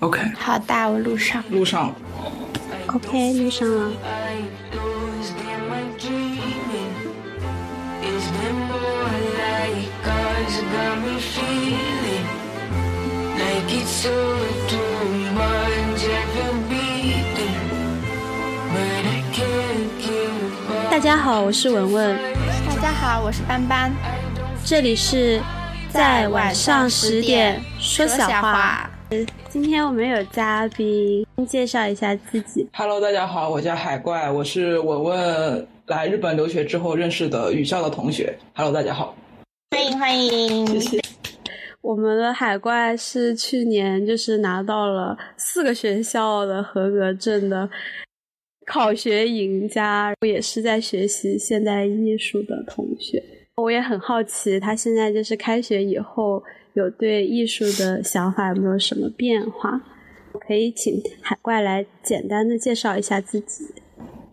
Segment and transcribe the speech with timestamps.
[0.00, 1.42] OK，好的，我录上。
[1.50, 1.92] 录上。
[2.86, 3.90] OK，录上了。
[20.88, 22.16] 大家好，我是文文。
[22.68, 23.92] 大家好，我是斑斑。
[24.64, 25.40] 这里是
[25.90, 28.88] 在晚上十点说小话。
[29.50, 32.68] 今天我们有嘉宾，介绍一下自己。
[32.74, 38.36] Hello，大家好，我叫海怪，我是文文来日本留学之后认识的语校的同学。
[38.54, 39.16] Hello，大家好，
[39.70, 41.00] 欢迎欢迎，谢谢。
[41.80, 47.70] 我们的海怪是去年就是拿到了四个学校的合格证的
[48.66, 53.24] 考学赢家，也是在学习现代艺术的同学。
[53.56, 56.42] 我也很好奇，他现在就是开学以后。
[56.78, 59.80] 有对艺术的想法有没有什么变化？
[60.46, 63.64] 可以请海怪来简单的介绍一下自己。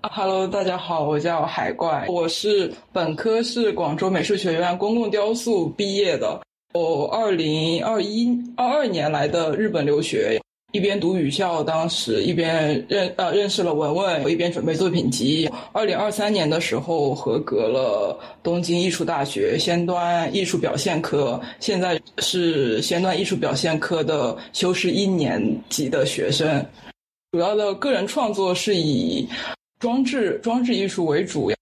[0.04, 6.40] Hello，大家好，我叫海怪，我是本科是广州美术学院公共雕塑毕业的，
[6.76, 10.40] 我二零二一二二年来的日本留学。
[10.76, 15.50] 一边读语校，当时一边认呃认识了文文，我一边准备作品集。
[15.72, 26.66] 二零二三年的时候合格了东京艺术大学先端艺术表现科，现在是先端艺术表现科的修士一年级的学生。
[27.32, 29.26] 主要的个人创作是以
[29.80, 31.54] 装置装置艺术为主，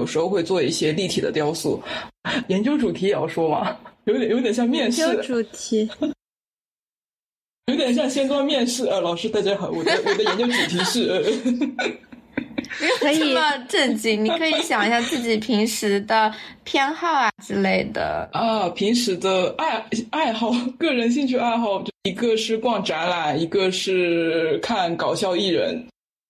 [0.00, 1.80] 有时候会做一些立体的雕塑。
[2.48, 3.76] 研究主题也要说吗？
[4.06, 5.02] 有点有点像面试。
[5.02, 5.88] 研究主题。
[7.68, 11.22] 有点像先做面试啊，老师大家好，我的 我的研究主题是，
[12.98, 16.32] 可以 这么正经，你可以想一下自己平时的
[16.64, 25.86] 偏好啊之类的啊，平时的爱爱好，个人兴趣爱好，一个是逛展览，一个是看搞笑艺人，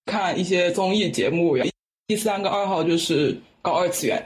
[0.06, 1.56] 看一些综艺节目，
[2.08, 4.20] 第三个爱好就是搞二次元。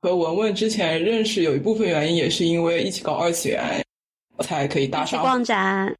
[0.00, 3.84] 和文文之前认识有一部分原因也是因为一起搞二次元，
[4.38, 5.94] 才可以搭上逛展。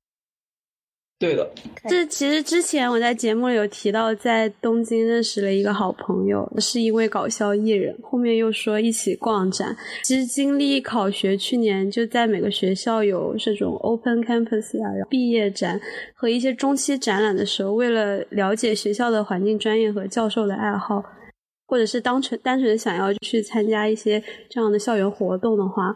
[1.19, 1.51] 对的，
[1.89, 7.97] 这其实之前我在节目里有提到，在东京认识了一个好朋友，是一位搞笑艺人。
[8.03, 9.75] 后面又说一起逛展。
[10.05, 15.81] 其实经历考学，去年就在每个学校有这种 open campus 啊，毕业展
[16.15, 21.03] 和一些中期展览的时候，为了了解学校的环境专业和教授的爱好，
[21.67, 25.95] 或者是单纯单纯想要去参加一些这样的校园活动的话，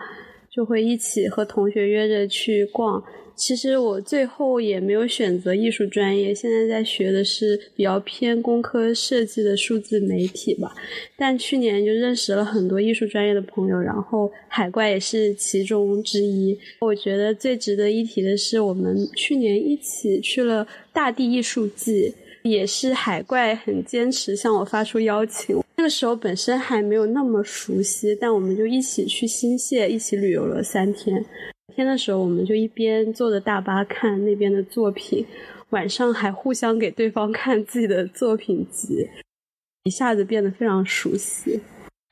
[0.50, 3.04] 就会一起和同学约着去逛。
[3.40, 10.70] 其实我最后也没有选择艺术专业，现在在学的是比较偏工科设计的数字媒体吧。
[11.16, 16.56] 但去年就认识了很多艺术专业的朋友，然后海怪也是其中之一。
[16.82, 25.58] 我觉得最值得一提的是，我们去年一起去了大地艺术季，也是海怪很坚持向我发出邀请。
[25.78, 31.24] 那个时候本身还没有那么熟悉，但我们就一起去新泻，一起旅游了三天。
[31.70, 35.24] 天的时候，我们就一边坐着大巴看那边的作品，
[35.70, 39.08] 晚上还互相给对方看自己的作品集，
[39.84, 41.60] 一下子变得非常熟悉。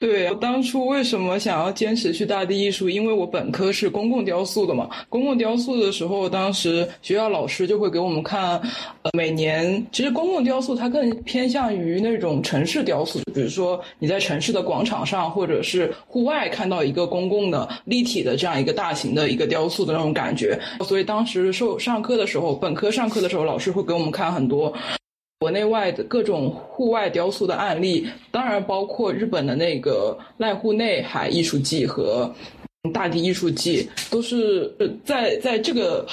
[0.00, 2.88] 对我当初为什么想要坚持去大地艺术？
[2.88, 4.88] 因为我本科是公共雕塑的嘛。
[5.09, 8.60] 公共雕塑的时候，当时学校老师就会给我们看，
[9.03, 20.56] 呃，每年其实公共雕塑它更偏向于那种城市雕塑，比如说你在城市的广场上或者是户外看到一个公共的立体的这样一个大型的一个雕塑的那种感觉。
[20.84, 24.72] 所以当时受上课的时候，本科上课的时候，老师会给我们看很多。
[25.41, 32.28] 国内外的各种户外雕塑的案例，当然包括日本的那个濑户内海艺术季和
[32.93, 36.04] 大地艺术季，都是呃在在这个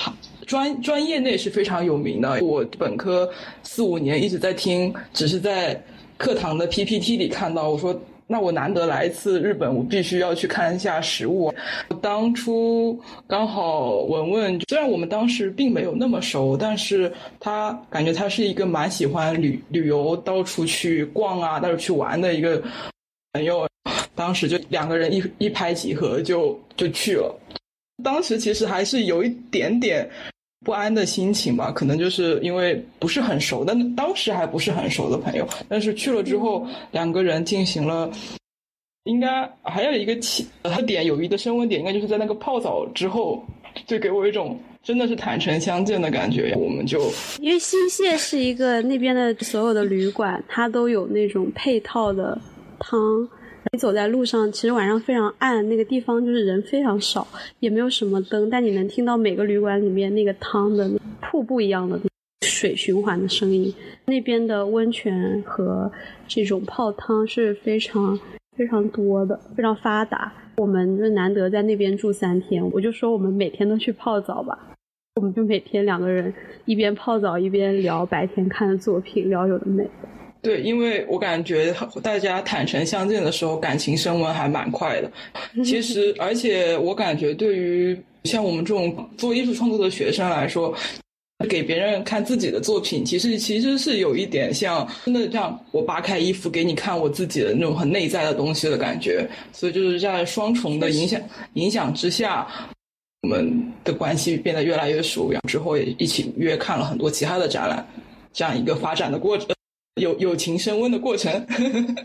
[0.45, 2.39] 专专业内是非常有名的。
[2.43, 3.27] 我本科
[3.63, 5.83] 四五年一直在听，只是在
[6.17, 7.99] 课堂的 PPT 里看到，我说。
[8.27, 11.53] 那我难得来一次日本，我必须要去看一下实物。
[12.01, 22.61] 当初刚好文文，虽然我们当时并没有那么熟，但是他感觉他是一个蛮喜欢旅旅游、到处去逛啊、到处去玩的一个
[23.33, 23.67] 朋友。
[24.15, 27.37] 当时就两个人一一拍即合，就就去了。
[28.03, 30.09] 当时其实还是有一点点。
[30.65, 38.09] 不安的心情吧，可能就是因为不是很熟，但当时还不是很熟的朋友，但是去了之后，两个人进行了，
[39.03, 43.45] 应该还有一个起他点友谊的升温点，应该就是在那个泡澡之后，
[43.85, 46.55] 就给我一种真的是坦诚相见的感觉。
[46.57, 46.99] 我们就
[47.39, 52.35] 因为新泻是一个那边的所有的旅馆，它都有那种配套的
[52.79, 52.99] 汤。
[53.75, 57.27] 你走在路上，其实晚上非常暗，那个地方就是人非常少，
[57.59, 60.89] 也没有什么灯，但你能听到每个旅馆里面那个汤的
[61.19, 61.99] 瀑布一样的
[62.45, 63.73] 水循环的声音。
[64.05, 65.91] 那边的温泉和
[66.25, 68.17] 这种泡汤是非常
[68.55, 70.31] 非常多的，非常发达。
[70.55, 74.57] 我们就难得在那边住三天，我就说我们每天都去泡澡吧。
[75.15, 76.33] 我们就每天两个人
[76.63, 79.89] 一边泡澡一边聊白天看的作品，聊有的没的。
[80.41, 81.73] 对，因为我感觉
[82.03, 85.11] 大家坦诚相见的时候，感情升温还蛮快的。
[85.63, 90.71] 其实，而且我感觉对于像我们这种做艺术创作的学生来说，
[91.49, 99.27] 给别人看自己的作品，其实其实是有一点像真的像我扒开衣服给你看我自己的那种很内在的东西的感觉。
[99.51, 101.19] 所以就是在双重的影响
[101.53, 102.47] 影响之下，
[103.23, 107.85] 我们的关系变得越来越熟，然后之后也一起约看了很多其他的展览，
[108.31, 109.47] 这样一个发展的过程，
[109.95, 111.45] 友友情升温的过程。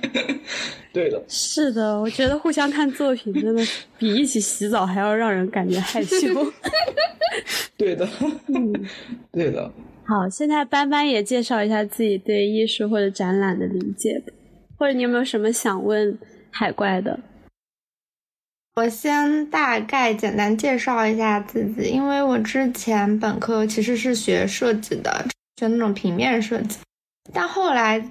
[0.93, 3.63] 对的，是的，我觉得互相看作品真的
[3.99, 6.17] 比一起洗澡还要让人感觉害羞。
[7.77, 8.09] 对的，
[8.49, 8.73] 嗯，
[9.31, 9.71] 对的。
[10.05, 14.21] 好，现在班班也介绍一下自己对艺术或者展览的理解，
[14.77, 16.19] 或者你有没有什么想问
[16.51, 17.21] 海怪的？
[18.75, 25.27] 我先大概简单介绍一下自己，因为我之前本科其实是学设计的，
[25.59, 26.79] 学那种平面设计，
[27.33, 28.05] 但后来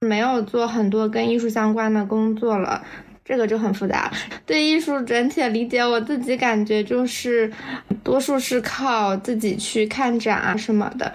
[0.00, 2.82] 没有做很多跟艺术相关的工作了。
[3.24, 4.12] 这个就很复杂。
[4.44, 7.50] 对艺术整体的理解，我自己感觉就是
[8.02, 11.10] 多数是靠自己去看展啊什么的，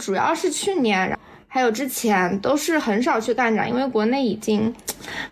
[0.00, 1.16] 主要是去年。
[1.54, 4.74] 还有之前都是很少去干展，因为国内已经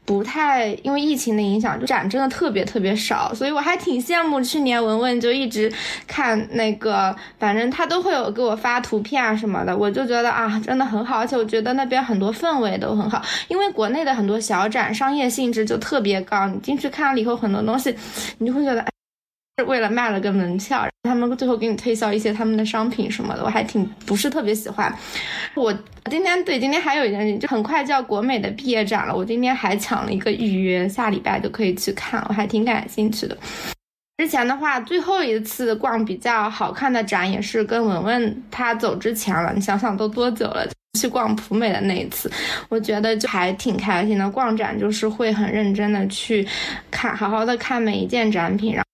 [0.05, 5.73] 不太因为疫情的影响，就展真的特别特别少，所以我还挺羡慕去年文文就一直
[6.07, 17.97] 看那个，反正他都会有给我发图片啊什么的，我就觉得啊真的很好，而且我觉得那边很多氛围都很好，因为国内的很多小展商业性质就特别高，你进去看了以后很多东西，
[18.37, 18.85] 你就会觉得。
[19.57, 24.95] 是为了卖了个门票，他们最后给你推销一些他们的商品什么的，我还挺不是特别喜欢。
[25.55, 25.73] 我
[26.11, 33.37] 今天对今天还有一件事情，就很快就要国美的毕业展了，我今天还抢了一个预约，下礼拜就可以去看，我还挺感兴趣的。
[34.19, 40.67] 之前的话，最后一次逛比较好看的展也是跟文文他走之前了，你想想都多久了？
[40.99, 42.31] 去逛普美的那一次，
[42.69, 44.29] 我觉得就还挺开心的。
[44.29, 46.47] 逛展就是会很认真的去
[46.91, 48.85] 看，好好的看每一件展品，然。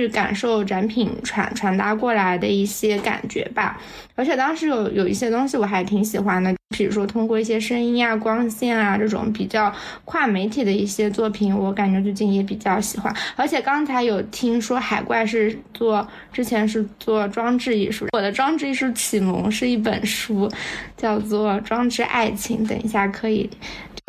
[0.00, 3.78] 去感受展品传传达过来的一些感觉吧，
[4.14, 9.70] 而且当时有有一些东西我还挺喜欢的，比如说通过一些声音啊、光线啊这种比较
[10.06, 13.14] 跨媒体的一些作品，我感觉最近也比较喜欢。
[13.36, 20.50] 而且刚才有听说海怪是做之前是做装置艺术，我的装置艺术启蒙是一本书，
[20.96, 23.50] 叫做《装置爱情》，等一下可以。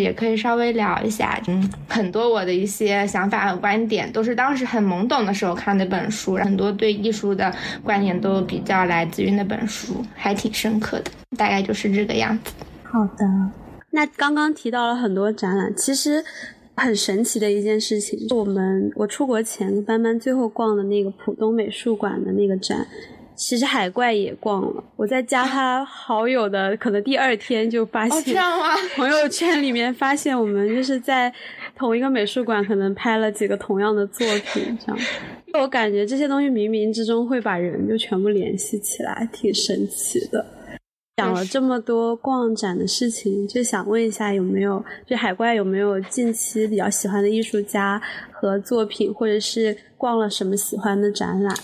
[0.01, 7.53] 也可以稍微聊一下，嗯，很多我的一些想法和观点都是当时很懵懂的时候看那本书，很多对艺术的
[7.83, 12.51] 观点都比较来自于那本书，还挺深刻的，大概就是这个样子。
[12.83, 13.25] 好的，
[13.91, 16.23] 那刚刚提到了很多展览，其实
[16.75, 22.87] 很神奇的一件事情，我们我出国前班班最后逛的那个浦东美术馆的那个展。
[23.41, 28.35] 其实海怪也逛了，我在加他好友的可能第二天就发现，
[28.95, 31.33] 朋友圈里面发现我们就是在
[31.75, 35.01] 同一个美术馆，可能拍了几个同样的作品，这样。
[35.59, 40.45] 我感觉这些东西冥冥之中会把人就全部联系起来，挺神奇的。
[41.17, 47.99] 讲了这么多逛展的事情，就想问一下有没有，就海怪有没有近期比较喜欢的艺术家
[48.31, 51.55] 和作品，或者是逛了什么喜欢的展览？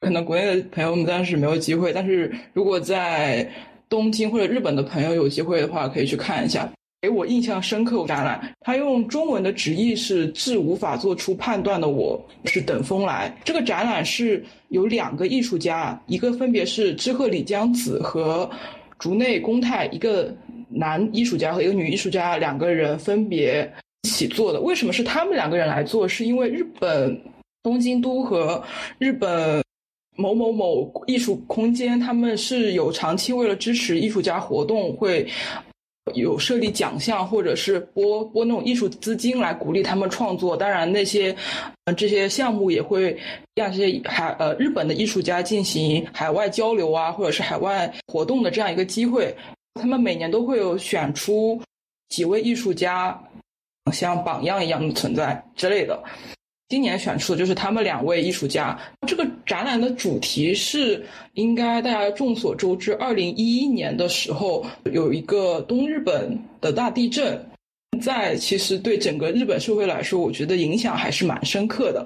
[0.00, 3.48] 可能国内的朋友们暂时没有机会，但是如果在
[3.88, 6.70] 东京或者日本的朋友有机会的话，可以去看一下。
[7.02, 13.32] 给我印象深刻展览，他用中文的直译是“致无法做出判断的我”，是等风来。
[13.44, 18.50] 这个展览是有两个艺术家，一个分别是知鹤里江子和
[18.98, 20.34] 竹内公太，一个
[20.68, 23.70] 男艺术家和一个女艺术家，两个人分别
[24.02, 24.60] 一起做的。
[24.60, 26.08] 为什么是他们两个人来做？
[26.08, 27.20] 是因为日本
[27.62, 28.60] 东京都和
[28.98, 29.62] 日本。
[30.16, 35.26] 某某某艺术空间，他们是有长期为了支持艺术家活动，会
[36.14, 40.56] 有设立奖项，或者是拨拨那种艺术资金来鼓励他们创作。
[40.56, 41.34] 当然，那些
[41.84, 43.16] 呃这些项目也会
[43.54, 49.34] 让这些海呃日本的艺术家进行海外交流啊，或者是海外活动的这样一个机会。
[49.74, 51.60] 他们每年都会有选出
[52.08, 53.20] 几位艺术家，
[53.92, 56.02] 像榜样一样的存在之类的。
[56.68, 58.76] 今年选出的就是他们两位艺术家。
[59.06, 61.04] 这个展览的主题是，
[61.34, 67.40] 应该大家众所周知，二零一一年的时候有一个东日本的大地震，
[68.02, 72.04] 在其实对整个日本社会来说，我觉得影响还是蛮深刻的。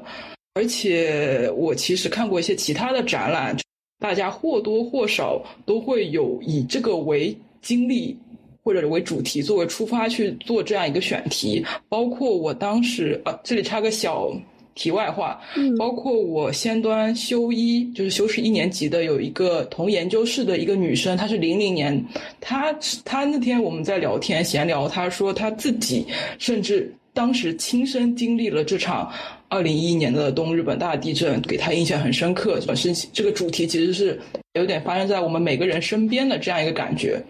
[0.53, 3.57] 而且我其实看过一些其他的展览，
[3.99, 8.15] 大家或多或少都会有以这个为经历
[8.63, 11.65] 或者为主题作为出发去做这样一个选题。
[11.89, 14.31] 包括我当时啊，这里插个小
[14.81, 15.39] 题外话，
[15.79, 22.03] 包括我先端修一，就是修士一年级的有一个同研究室的一个女生，她是零零年，
[22.41, 22.73] 她
[23.05, 26.07] 她那天我们在聊天闲聊，她说她自己
[26.39, 26.91] 甚至。
[27.13, 29.13] 当时亲身经历了这场
[29.49, 32.61] 二零一一年的东日本大地震，给她印象很深刻。
[32.69, 34.19] 本身这个主题其实是
[34.55, 37.21] 有点发生在我们每个人身边的这样一个感觉。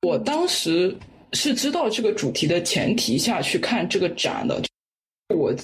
[0.00, 0.96] 我当时
[1.34, 4.62] 是知道这个主题的前提下去看这个展的。
[5.34, 5.54] 我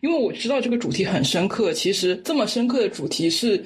[0.00, 3.62] 因为我知道这个主题很深刻，其实这么深刻的主题是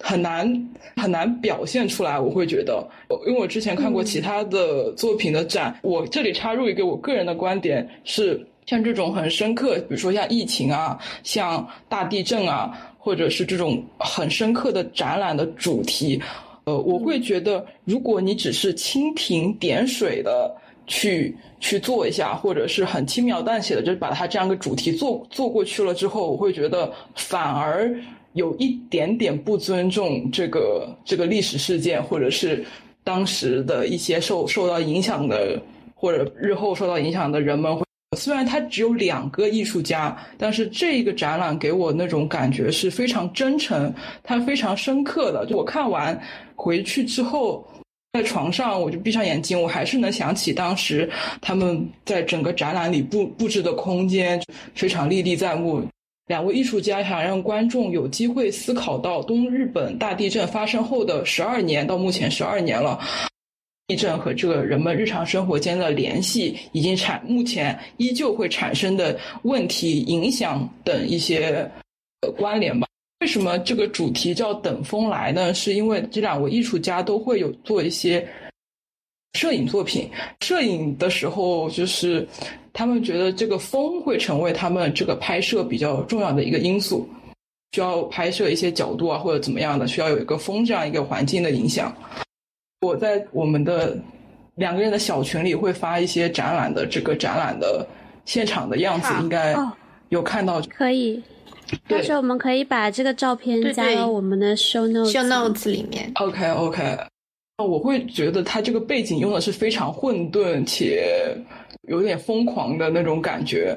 [0.00, 2.20] 很难很难表现出来。
[2.20, 2.88] 我会觉得，
[3.26, 8.46] 因为我之前看过其他的作品的展，我这里插入一个我个人的观点是。
[8.64, 16.22] 像这种很深刻，比如说像疫情啊，像大地震啊，或者是这种很深刻的展览的主题，
[16.62, 20.48] 呃，我会觉得，如果你只是蜻蜓点水的
[20.86, 27.94] 去去做一下，或者是很轻描淡写的就把它这样个主题做做过去了之后，我会觉得反而
[28.32, 32.64] 有一点点不尊重这个这个历史事件，或者是
[33.04, 35.60] 当时的一些受受到影响的，
[35.94, 37.82] 或者日后受到影响的人们会。
[38.14, 43.90] 虽然它只有两个艺术家，但是这个展览给我那种感觉是非常真诚，
[44.22, 45.46] 它非常深刻的。
[45.46, 46.20] 就我看完
[46.54, 47.66] 回去之后，
[48.12, 51.08] 在床上我就闭上眼睛，我还是能想起当时
[51.40, 54.42] 他们在整个展览里布布置的空间，
[54.74, 55.82] 非常历历在目。
[56.26, 63.00] 两位艺术家想让观众有机会思考到东日本大地震发生后的十二年，到目前十二年了。
[63.88, 71.68] 地震和这个人们日常生活间的联系，已经产目前依旧会产生的问题、影响等一些
[72.20, 72.86] 呃关联吧。
[73.22, 75.54] 为什么这个主题叫“等风来”呢？
[75.54, 78.28] 是因为这两位艺术家都会有做一些
[79.34, 80.10] 摄影作品。
[80.40, 82.26] 摄影的时候，就是
[82.72, 87.08] 他们觉得这个风会成为他们这个拍摄比较重要的一个因素，
[87.70, 91.96] 需要拍摄一些角度啊或者怎么样的，需要有一个风这样一个环境的影响。
[92.80, 93.96] 我在我们的
[94.56, 97.86] 两个人的小群里会发一些展览的这个展览的
[98.24, 99.54] 现场的样子，应该
[100.08, 100.60] 有看到。
[100.62, 101.22] 可以，
[101.88, 106.10] 到时候我们可以把这个照片加到我们的 show notes show notes 里面。
[106.16, 106.98] OK OK，
[107.58, 111.36] 我会觉得他这个背景用的是非常混沌且
[111.88, 113.76] 有点疯狂的那种感觉，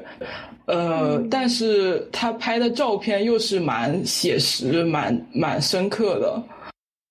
[0.66, 6.42] 呃，但是他拍的照片又是蛮写实、蛮蛮深刻的。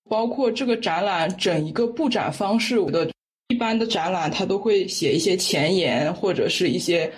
[0.07, 3.09] 包括这个展览整一个布展方式，我的
[3.47, 7.11] 一般的展览，它都会写一些前言或者是一些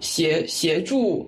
[0.00, 1.24] 协协助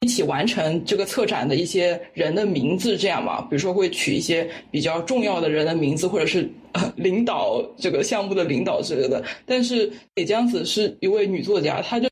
[0.00, 3.40] 一起完成这个策展的一些人的名字，这样嘛？
[3.42, 6.48] 比如说会取一些比较重要的人的名字，或者是
[6.96, 9.24] 领导这个项目的领导之类的。
[9.46, 12.08] 但是李江子是一位女作家，她就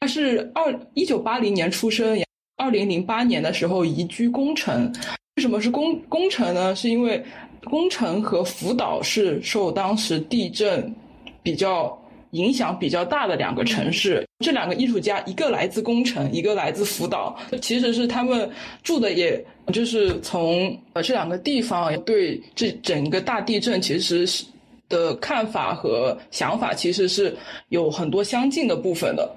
[0.00, 2.16] 她是二一九八零年出生，
[2.56, 4.90] 二零零八年的时候移居宫城。
[5.36, 6.74] 为什么是宫宫城呢？
[6.76, 7.22] 是因为
[7.64, 10.94] 宫城和福岛是受当时地震
[11.42, 11.98] 比较
[12.34, 14.24] 影响比较大的两个城市。
[14.44, 18.48] 这两个艺术家，一个来自宫城，一个来自福岛，其实是他们
[18.82, 24.44] 住的，也就是从呃这两个地方对这整个大地震其实是
[24.88, 27.34] 的看法和想法，其实是
[27.68, 29.28] 有很多相近的部分的。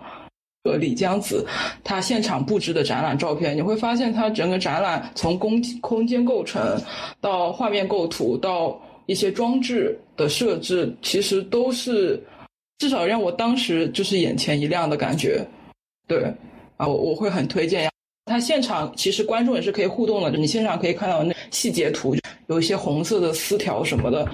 [0.64, 1.46] 和李江子
[1.82, 6.78] 他现场布置的展览照片，你会发现他整个展览从空空间构成
[7.22, 12.22] 到画面构图到一些装置的设置，其实都是
[12.78, 15.46] 至少让我当时就是眼前一亮的感觉。
[16.08, 16.24] 对
[16.78, 17.90] 啊，我我会很推荐呀。
[18.26, 22.16] 他现场其实观众也是可以互动的，你现场可以看到那细节图，
[22.48, 24.28] 有一些红色的丝条什么的。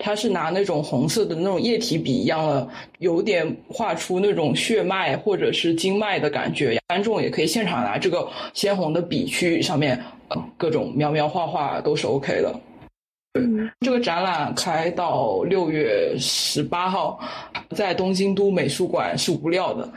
[0.00, 2.68] 他是拿那种红色的那种液体笔一样的，
[2.98, 6.76] 有点画出那种血脉或者是经脉的感觉。
[6.88, 10.02] 观众也可以现场拿这个鲜红的笔去上面
[10.56, 12.52] 各种描描画画都是 OK 的。
[13.32, 13.44] 对，
[13.80, 17.20] 这个展览开到六月十八号，
[17.76, 19.90] 在东京都美术馆是无料的，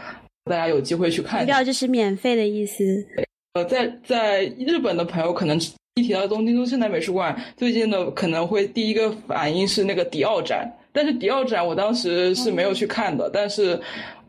[0.45, 1.43] 大家有机会去看。
[1.43, 3.05] 无料就是免费的意思。
[3.53, 5.59] 呃，在在日本的朋友可能。
[5.95, 13.79] 一提到东京都现代美术馆，最近的可能会第一个反应是那个迪奥展，但是迪奥展我当时是没有去看的，但是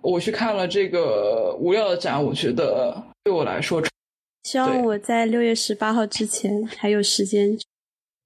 [0.02, 3.82] 我去看了这个无料的展，我觉得对我来说，
[4.42, 7.58] 希望我在六月十八号之前还有时间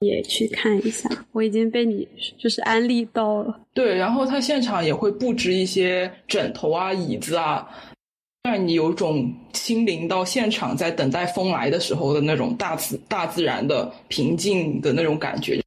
[0.00, 1.08] 也去看一下。
[1.32, 2.06] 我已经被你
[2.38, 7.68] 就是安利到了，对，然后他现场也会布置一些枕头啊、椅子啊。
[8.44, 15.60] 让你有种亲临到现场，在等待风来的时候的那种大自大自然的平静的那种感觉。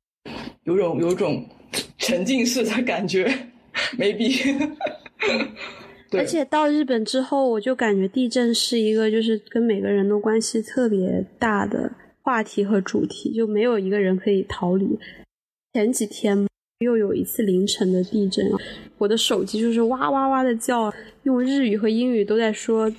[0.64, 1.46] 有种有种
[2.00, 3.32] 沉浸式的感觉，
[4.00, 4.58] maybe。
[6.14, 11.92] 而且到日本之后，我就感觉地震是一个就是跟每个人都关系特别大的
[12.24, 14.98] 话题和主题，就没有一个人可以逃离。
[15.74, 16.48] 前几天
[16.80, 18.46] 又有一次凌晨的地震，
[18.98, 22.92] 我的手机就是哇哇哇的叫，用日语和英语都在说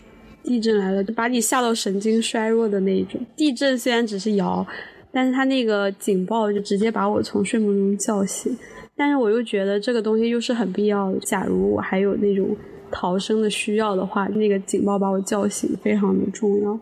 [0.43, 3.21] 地震来了，就把你吓到神经衰弱的那一种。
[3.37, 4.67] 地震虽然只是摇，
[5.13, 8.57] 但是它那个警报就直接把我从睡梦中叫醒。
[8.97, 11.19] 但是我又觉得这个东西又是很必要的。
[11.21, 12.57] 假如我还有那种。
[12.95, 16.79] 逃生的需要的话，那个警报把我叫醒，非常的重要。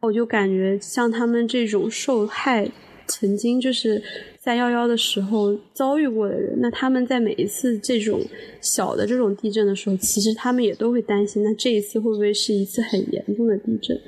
[0.00, 2.70] 我就感觉像他们这种受害，
[3.06, 4.02] 曾经就是
[4.38, 8.20] 在幺幺的时候遭遇过的人，那他们在每一次这种
[8.60, 13.98] 小的这种地震的时候，其实他们也都会担心，那这一次会不会是一次很严重的地震？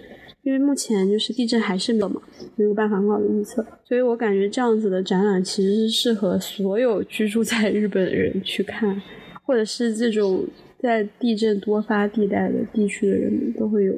[0.43, 2.21] 因为目前就是地震还是没有嘛，
[2.57, 3.65] 没有办法很好的预测。
[3.85, 9.01] 所以我感觉这样子的展览其实是适合所有居住在日本的人去看，
[9.45, 10.47] 或者是这种。
[10.83, 13.95] 在地震多发地带的地区的人们都会有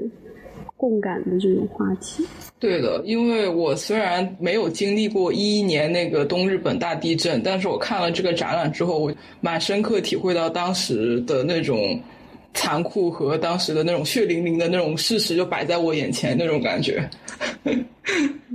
[0.76, 2.24] 共感的这种话题。
[2.58, 12.00] 对的，因为我虽然没有经历过一一年那个东日本大地震，但是我看了这个展览之后，我蛮深刻体会到当时的那种
[12.54, 17.08] 残酷和当时的那种血淋淋的那种事实就摆在我眼前那种感觉。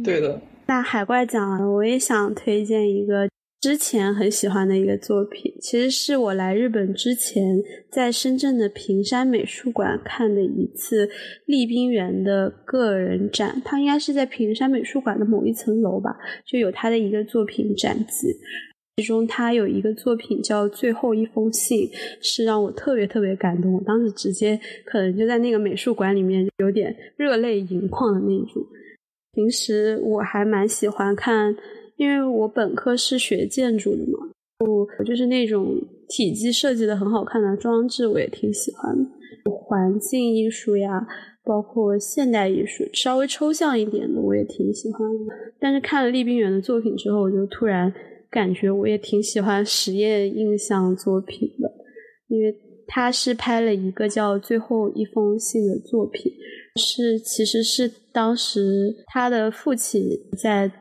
[0.03, 0.39] 对的。
[0.65, 3.27] 那海怪讲了，我也想推荐一个。
[3.61, 7.61] 之前很喜欢的一个作品，其实是我来日本之前
[7.91, 11.09] 在深圳的平山美术馆看的一次
[11.45, 13.61] 立冰原的个人展。
[13.65, 18.33] 他应该是在平山美术馆的某一层楼吧，就有他的一个作品展集。
[18.95, 21.79] 其中他有一个作品叫《最后一封信》，
[22.21, 23.73] 是让我特别特别感动。
[23.73, 28.65] 我当时直接可能就在那个美术馆里面有点热泪盈眶的那种。
[29.33, 31.53] 平时我还蛮喜欢看。
[31.99, 34.31] 因为我本科是学建筑的嘛，
[34.65, 35.75] 我就是那种
[36.07, 39.09] 体积设计的很好看的装置，我也挺喜欢的。
[39.51, 41.05] 环境艺术呀，
[41.43, 45.33] 包括现代艺术，稍微抽象一点的，我也挺喜欢的。
[45.59, 47.93] 但是看了厉冰原的作品之后，我就突然
[48.31, 51.69] 感觉我也挺喜欢实验印象作品的，
[52.29, 52.55] 因为
[52.87, 56.31] 他是拍了一个叫《最后一封信》的作品，
[56.77, 60.01] 是其实是当时他的父亲
[60.41, 60.71] 在。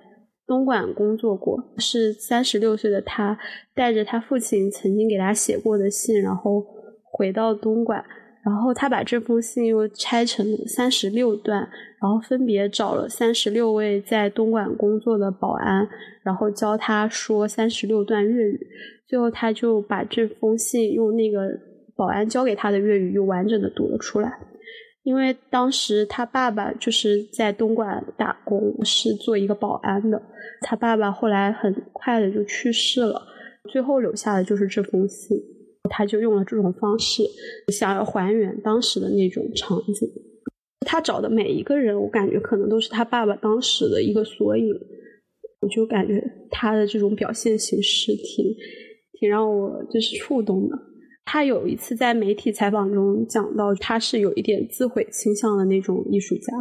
[0.48, 3.38] 东莞工作过，是三十六岁的他
[3.74, 6.64] 带着他父亲曾经给他写过的信，然后
[7.12, 8.02] 回到东莞，
[8.42, 11.61] 然后他把这封信又拆成三十六段，
[12.00, 15.87] 然后分别找了三十六位在东莞工作的保安，
[16.22, 18.66] 然后教他说三十六段粤语，
[19.06, 21.46] 最后他就把这封信用那个
[21.94, 24.32] 保安教给他的粤语又完整的读了出来。
[25.08, 30.20] 因为当时他爸爸就是在东莞打工，是做一个保安的。
[30.60, 33.26] 他爸爸后来很快的就去世了，
[33.70, 35.34] 最后留下的就是这封信。
[35.88, 37.22] 他就用了这种方式，
[37.72, 40.06] 想要还原当时的那种场景。
[40.80, 44.68] 他找的每一个人，我感觉可能都是他爸爸当时的一个缩影。
[45.62, 48.44] 我就感觉他的这种表现形式挺
[49.18, 50.76] 挺让我就是触动的。
[51.30, 56.54] 他有一次在媒体采访中讲到，他是有一点自毁倾向的那种艺术家，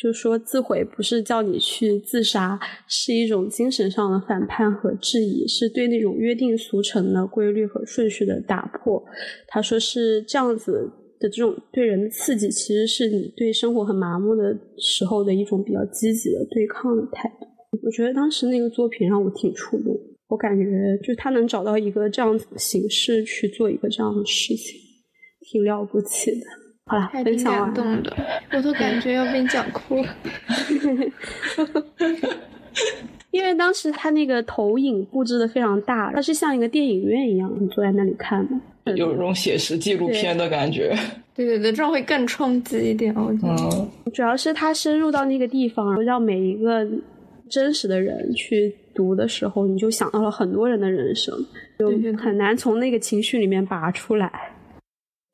[0.00, 9.04] 就说自毁不是叫你去自杀，是一种精神上的反叛和质疑，是对那种约定俗成的规律和顺序的打破。
[9.48, 17.46] 他说是这样子的，这种对人的刺激，其实是你对生活很麻木的时候的一种比较积极的对抗的态度。
[17.84, 19.94] 我觉得当时那个作品让我挺触动。
[20.28, 20.64] 我感觉，
[21.02, 24.80] 就他能找到一个这样子的形式去做一个这样的事情，
[25.40, 26.46] 挺了不起的。
[26.86, 27.74] 好了，分享完。
[27.74, 28.16] 动的，
[28.52, 30.16] 我都感觉要被讲哭了。
[33.32, 38.46] 因为当时他那个投影布置的非常大，它是像一个电影院一样，你坐在那里看
[38.84, 40.96] 的，有一种写实纪录片的感觉。
[41.34, 43.14] 对对对，这样会更冲击一点。
[43.14, 46.86] 我觉得，主要是他深入到那个地方，让每一个
[47.50, 48.76] 真实的人去。
[48.96, 51.34] 读的时候，你就想到了很多人的人生，
[51.78, 54.56] 就很难从那个情绪里面拔出来。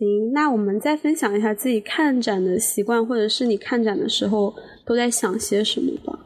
[0.01, 4.53] 行，那我们再分享一下自己看展的习惯，或者是你看展的时候
[4.85, 6.19] 都在想些什么吧。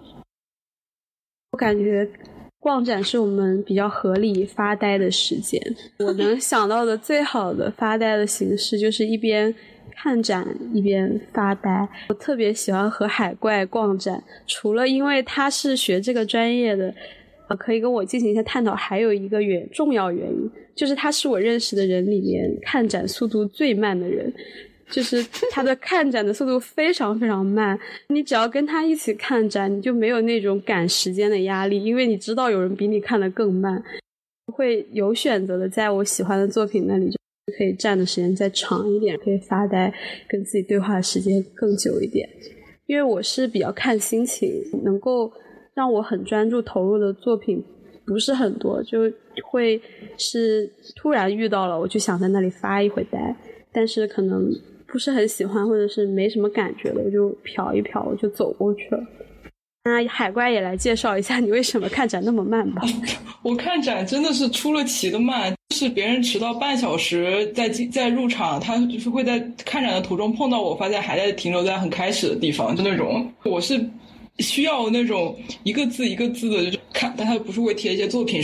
[1.52, 2.08] 我感觉
[2.58, 5.60] 逛展是我们比较合理发呆的时间。
[5.98, 9.54] 我能想到的最好的发呆的形式，就是一边
[9.96, 11.88] 看展一边发呆。
[12.08, 16.94] 我特别喜欢和海怪逛展，除了因为他是学这个专业的。
[17.48, 18.74] 呃，可以跟我进行一下探讨。
[18.74, 24.34] 还有一个原重要原因，就是他是我认识的人里面看展速度最慢的人，
[24.90, 27.78] 就是他的看展的速度非常非常慢。
[28.08, 33.80] 你只要跟他一起看展，你就没有那种赶时间的压力，因为你知道有人比你看的更慢。
[34.52, 37.16] 会有选择的，在我喜欢的作品那里就
[37.56, 39.92] 可以站的时间再长一点，可以发呆，
[40.28, 42.28] 跟自己对话的时间更久一点。
[42.86, 44.50] 因为我是比较看心情，
[44.82, 45.30] 能够
[45.72, 47.62] 让我很专注投入的作品
[48.04, 49.00] 不是很多，就
[49.44, 49.80] 会
[50.18, 53.36] 是突然遇到了，我就想在那里发一会呆，
[53.72, 54.50] 但是可能
[54.88, 58.98] 不是很喜欢或者是没什么感觉的，我就瞟一瞟，我就走过去了。
[59.88, 62.82] 那海怪也来介绍一下，你为什么看展那么慢吧？
[63.42, 73.80] 我看展真的是出了奇的慢，是别人迟到半小时在在入场，他就是会在看展的途中碰到我，发现还在停留在很开始的地方，就那种我是
[74.40, 78.42] 需要那种一个字一个字的就看，但他不是会贴一些作品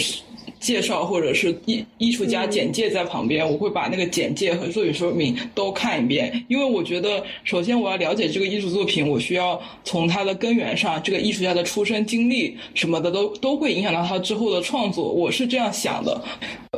[0.63, 16.23] 介绍或者是艺艺术家简介在旁边，我会把那个简介和作品说明都看一遍，因为我觉得首先我要了解这个艺术作品，我需要从它的根源上，这个艺术家的出身经历什么的都都会影响到他之后的创作，我是这样想的，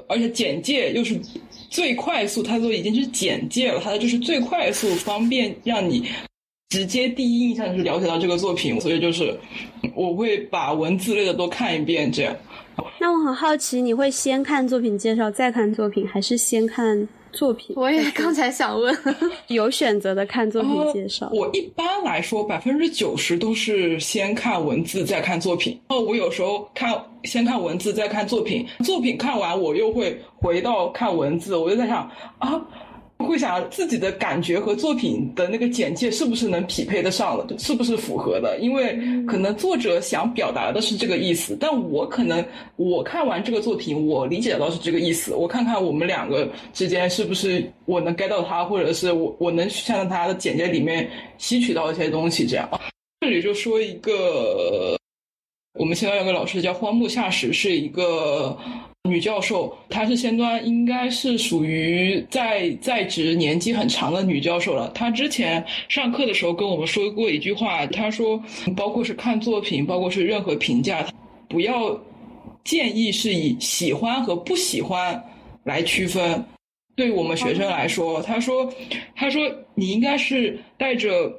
[0.08, 1.20] 而且简介又是
[1.68, 6.02] 最快速，它都已经是简介了，它就是最快速方便让你
[6.70, 9.38] 直接第一印象就是了解到这个作品，所以就是
[9.94, 12.34] 我会把文字类的都看一遍这样。
[13.00, 17.74] 那我很好奇，你会先看作品介绍再看作品，还是先看作品？
[17.76, 18.96] 我也刚才想问，
[19.48, 21.28] 有选择的看作品介绍。
[21.32, 25.78] 我一般来说百分之九十都是先看文字再看作品。
[25.88, 32.60] 哦，我有时候看先看文字再看作品，作品看完我又会回到看文字，我就在想啊。
[33.24, 38.58] 会想自己的感觉和作品的那个简介是不是能匹配得上了，是不是符合的？
[38.60, 42.44] 因为可能作者想表达的是这个意思，但我可能
[42.76, 45.34] 我看完这个作品，我理解到是这个意思。
[45.34, 52.46] 我看看我们两个之间是不是我能 get 到他，或者是我我能向他的简介里面吸取到一些东西。
[52.46, 52.68] 这样，
[53.20, 54.98] 这里就说一个，
[55.78, 58.56] 我们现在有个老师叫荒木夏实，是一个。
[59.06, 64.90] 女教授，她是先端，应该是属于在在职年纪很长的女教授了。
[64.94, 68.42] 她之前上课的时候跟我们说过一句话，她说，
[68.74, 71.06] 包括是看作品，包括是任何评价，
[71.48, 72.00] 不要
[72.64, 75.22] 建议是以喜欢和不喜欢
[75.64, 76.42] 来区分。
[76.96, 78.72] 对于我们学生来说，她说，
[79.14, 79.42] 她说
[79.74, 81.30] 你应该是带着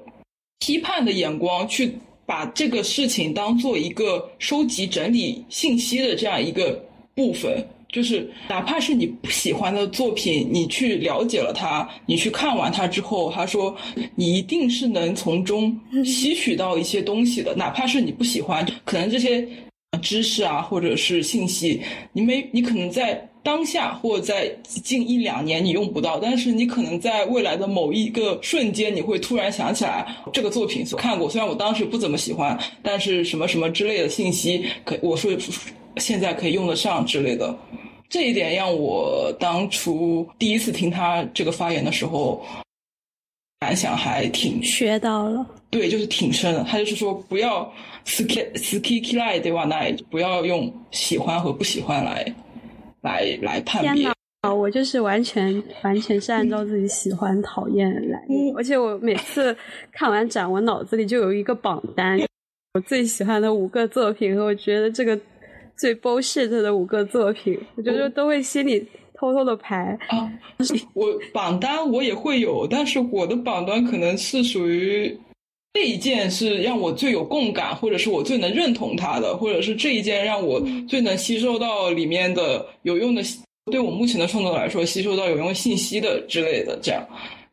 [0.60, 1.98] 批判的眼光去
[2.28, 6.80] 把这个事情当做一个收集整理信息的这样一个。
[7.16, 13.74] 部分就是，哪怕是你不喜欢的作品，你去了解了它，你去看完它之后，他说
[14.16, 17.56] 你一定是能从中吸取到一些东西的。
[17.56, 19.48] 哪怕是你不喜欢，可能这些
[20.02, 31.30] 知识啊，或者是信息，你没，你可能在当下或在近一两年你用不到，但是你可能在未来的某一个瞬间，你会突然想起来这个作品所看过。
[31.30, 35.32] 虽然我当时不怎么喜欢，但是什么什么之类的信息，可我说。
[35.98, 37.58] 现在可以用得上之类的，
[38.10, 42.46] 这一点让我当初第一次听他这个发言的时候，
[43.60, 45.46] 感想还挺学到了。
[45.70, 46.64] 对，就是挺深的。
[46.64, 47.72] 他就是说，不要
[48.06, 49.66] ski ski kile 对吧？
[49.66, 52.36] 那不要用喜欢和不喜欢来
[53.02, 54.08] 来来判别。
[54.42, 58.20] 啊，我就是完全完全是按照自己喜欢讨厌来，
[58.56, 59.56] 而且我每次
[59.92, 62.20] 看完展，我脑子里就有一个榜单，
[62.74, 65.20] 我最喜欢的五个作品，和我觉得这个。
[65.78, 70.32] 最 bullshit 的五个作品，我觉得都会心里偷偷的排啊。
[70.94, 75.18] 我榜单我也会有，但是我的榜单可能是属于
[75.74, 83.22] 这一件是让我最有共感，或者是我最能认同它的，或者是这一件让我最能吸收到里面的有用的，
[83.72, 87.06] 对我目前的创作来说，吸收到有用信息的之类的这样。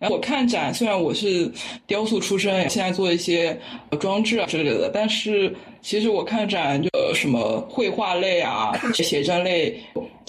[0.02, 1.48] 然后我看展，虽然我是
[1.86, 3.56] 雕塑出身，现在做一些
[4.00, 9.80] 装置啊之类的，但是其实我看展就什么绘画类啊、写真类、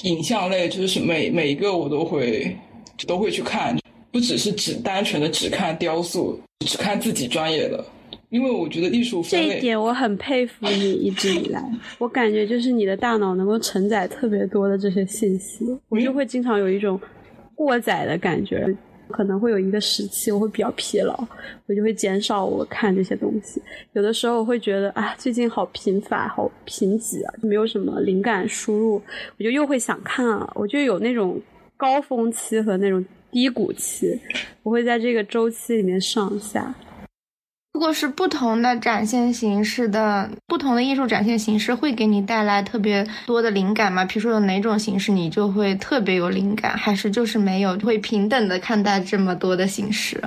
[0.03, 2.55] 影像类，就是每每一个我都会
[3.07, 3.75] 都会去看，
[4.11, 7.83] 不只是只单纯的只看雕塑，只看自己专业的，
[8.29, 11.59] 因为我觉得艺术这一点我很佩服你 一直以来，
[11.97, 17.01] 我感觉就是你的大脑能够承载特别多的这些信息，我就会经常有一种
[17.55, 18.71] 过载的感觉。
[19.13, 21.15] 可能会有一个时期，我会比较疲劳，
[21.67, 23.61] 我就会减少我看这些东西。
[23.93, 29.01] 有的时候我会觉得啊，最近好贫乏，好贫瘠啊，就没有什么灵感输入，
[29.37, 30.51] 我就又会想看了。
[30.55, 31.39] 我就有那种
[31.77, 34.19] 高峰期和那种低谷期，
[34.63, 36.73] 我会在这个周期里面上下。
[37.73, 44.05] 如果是不同的展现形式的不同的艺术展现形式，会给你带来特别多的灵感吗？
[44.05, 50.23] 比如说有哪种形式你就会特别有灵感，还是就是没有，会平等的看待这么多的形式？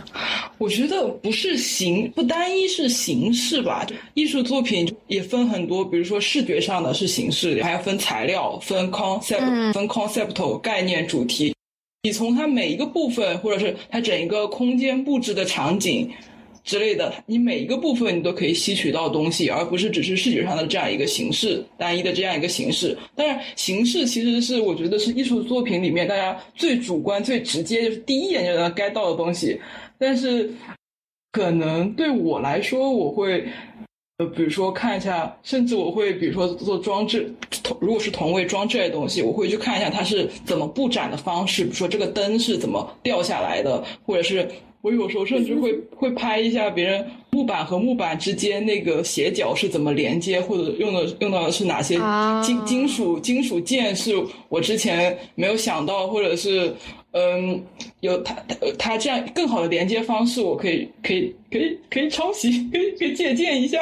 [0.59, 3.87] 我觉得不是形，不单一是形式吧。
[4.15, 11.55] 艺术作品也分很多，比如说视觉上的是形式，还要分材料、分 concept、分 conceptual 概念、主题。
[12.03, 16.11] 你从它每一个部分，或者是它整一个空间布置的场景。
[16.67, 22.99] 之类的，你每一个部分你都可以吸取到东西，而不是只是视觉上的这样一个形式，单一的这样一个形式。
[23.15, 29.61] 当然，形式其实是我觉得是艺术作品里面大家最主观、最直接，就是第一眼就能 get 到的东西。
[29.97, 30.51] 但是，
[31.31, 33.47] 可能对我来说，我会，
[34.19, 44.49] 呃，比如说看一下，甚至我会，比如说做装置，同如果是同位装置类东西，我会去看一下它是怎么布展的方式，比如说这个灯是怎么掉下来的，或者是。
[44.87, 51.99] 我有时候甚至会会拍一下别人木板和木板之间那个斜角是怎么连接，或者用的用到的是哪些
[52.41, 54.15] 金金属金属件是
[54.49, 56.73] 我之前没有想到，或者是
[57.11, 57.61] 嗯
[57.99, 63.81] 有它它它这样更好的连接方式，我可以可以可以可以抄袭，可以可以借鉴一下。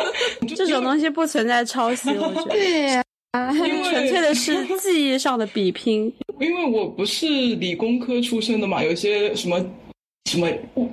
[0.54, 3.02] 这种东西不存在抄袭，我觉得 对，
[3.88, 6.12] 纯粹的是记忆上的比拼。
[6.38, 9.64] 因为我不是理工科出身的嘛，有些什么。
[10.30, 10.48] 什么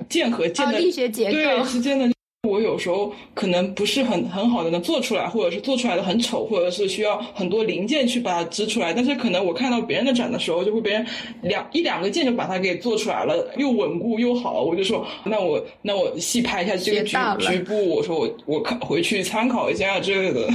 [0.09, 1.31] 键和键的力学结构。
[1.31, 2.11] 对之间的，
[2.49, 8.93] 我有时候可能不是很很好的能做出来，或者是做出来的很丑，或者是需要很多零件去把它织出来。
[8.93, 11.05] 但是可能我看到别人的展的时候，就会别人
[11.43, 14.63] 两 一两个件就把它给做出来了，又稳固又好。
[14.63, 20.49] 我就说，那我那我细拍一下这个局局部，我说我我看回去参考一下之类的，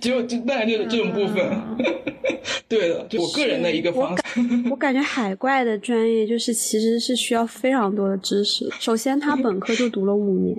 [0.00, 1.50] 就就大概就是这种部分。
[2.68, 4.22] 对的，就我个人的一个方式。
[4.70, 8.68] 我感觉海怪的专业就是其实是需要非常多的知识。
[8.80, 10.56] 首先，他本科就读了五年。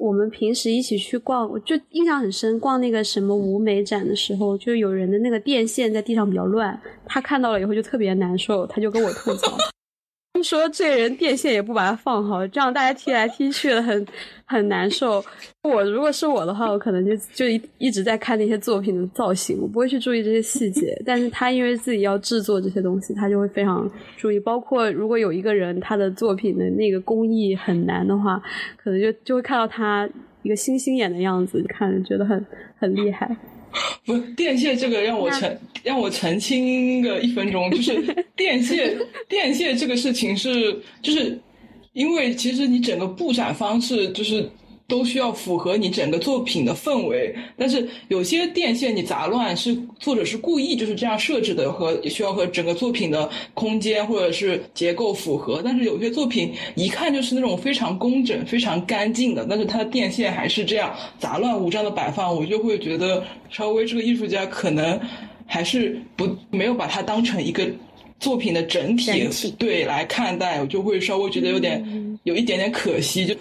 [0.00, 2.58] 我们平时一起去逛，我就印象很深。
[2.58, 9.58] 逛那个什么舞美展的时候，就有人的那个电线在地上比较乱，他看到了以后就特别难受，他就跟我吐槽。
[10.42, 14.06] 说这人电线也不把它放好，这样大家踢来踢去的很
[14.46, 15.22] 很难受。
[15.62, 20.96] 我如果是我的话，我可能就就一一直在看那些作品的造型，我不会去注意这些细节。
[21.04, 24.40] 但是他因为自己要制作这些东西，他就会非常注意。
[24.40, 28.40] 包括如果有一个人他的作品的那个工艺很难的话，
[28.76, 30.08] 可能就就会看到他
[30.42, 32.46] 一个星星眼的样子，看着觉得很
[32.78, 33.36] 很厉害。
[34.04, 38.00] 不，电线这个让我澄让我澄清个一分钟，就是
[38.36, 41.38] 电线电线这个事情是，就是
[41.92, 44.48] 因为其实你整个布展方式就是。
[44.90, 55.62] 都需要符合你整个作品的氛围，但是有些电线你杂乱是作者是故意就是这样设置的，和需要和整个作品的空间或者是结构符合。
[55.64, 64.98] 但是有些作品一看就是那种非常工整、非常干净的，但是它的电线还是这样杂乱无章的摆放，我就会觉得稍微这个艺术家可能
[65.46, 67.66] 还是不没有把它当成一个
[68.18, 73.34] 作品的整体对来看待，我就会稍微觉得有点有一点点可惜就。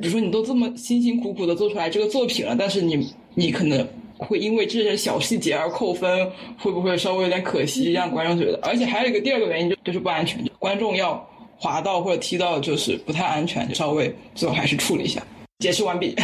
[0.00, 3.84] 比如说，你都这么辛辛苦苦的做出来这个作品了，但是你你可能
[4.16, 8.58] 会因为这些小细节而扣分，会不会稍微有点可惜，让观众觉得？
[8.62, 15.20] 而且还有一个第二个原因就就是不安全，观众要滑到或者踢到就是不太安全，就稍微最后还是处理一下。
[15.58, 16.14] 解释完毕。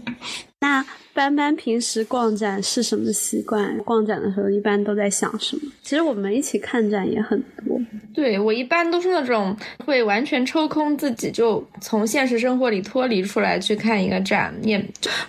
[0.60, 3.78] 那班班平时逛展是什么习惯？
[3.78, 5.62] 逛展的时候一般都在想什么？
[5.82, 7.78] 其实我们一起看展也很多。
[8.12, 14.84] 对我一般都是那种会完全抽空自己，就从现实生活里脱离出来去看一个展，也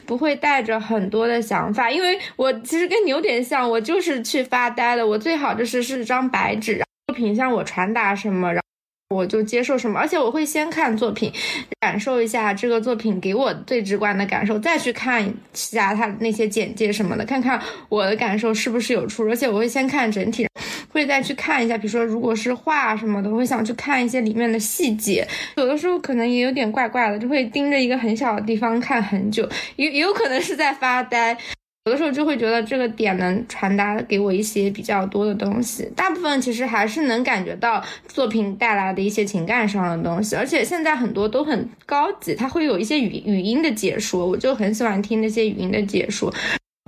[0.05, 1.91] 不会带着很多的想法。
[1.91, 5.05] 因为我其实跟你有点像，我就是去发呆的。
[5.05, 8.68] 我最好就是是张白纸，作品向我传达什么，然后。
[9.09, 11.33] 我就接受什么，而且我会先看作品，
[11.79, 19.31] 感受一下这个作品给我最直观的感受，再去看一下它那些简介什么的，看看我的感受是不是有出入。
[19.31, 20.47] 而且我会先看整体，
[20.91, 25.27] 会再去看一下，比如说如果是画什么的，我会想去看一些里面的细节。
[25.57, 31.35] 有的时候可能也有点怪怪的，就会盯着一个很小的地方看很久，也也有可能是在发呆。
[31.89, 46.31] 有的时候就会觉得这个点能传达给我一些比较多的东西，大部分其实还是能感觉到作品带来的一些情感上的东西，而且现在很多都很高级，它会有一些语语音的解说，我就很喜欢听那些语音的解说，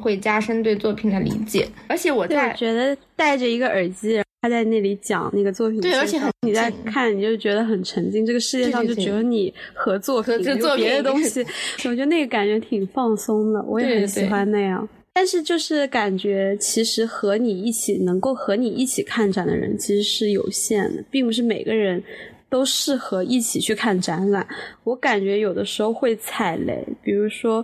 [0.01, 1.67] 会加深对作品的理解。
[1.87, 11.45] 而且我在觉得戴着一个耳机，他在那里讲那个作品，对，而且你在看，你就觉得很沉浸，这个世界上就只有你和作品，有别的东西，
[11.85, 14.89] 我觉得那个感觉挺放松的，我也很喜欢那样。
[15.13, 22.01] 但是就是感觉，其实和你一起能够和你一起看展的人其实是有限的，并不是每个人
[22.49, 24.47] 都适合一起去看展览。
[24.85, 27.63] 我感觉有的时候会踩雷，比如说，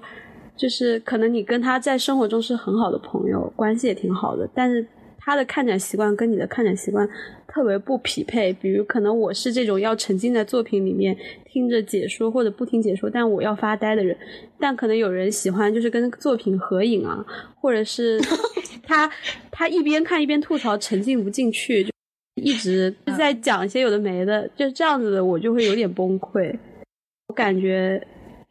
[0.57, 4.85] 就是可能你跟他在生活中是很好的朋友，关系也挺好的，但是
[5.19, 7.07] 他的看展习惯跟你的看展习惯
[7.47, 8.51] 特别不匹配。
[8.53, 11.15] 比如可能我是这种要沉浸在作品里面
[11.45, 14.17] 听着解说或者不听解说，但我要发呆的人，
[14.59, 17.23] 但可能有人喜欢就是跟作品合影啊，
[17.59, 18.19] 或者是
[18.83, 19.09] 他
[19.51, 21.83] 他一边看一边吐槽，沉浸不进去。
[21.83, 21.91] 就
[22.35, 26.55] 一直在讲一些有的没的，就这样子的，我就会有点崩溃。
[27.27, 28.01] 我感觉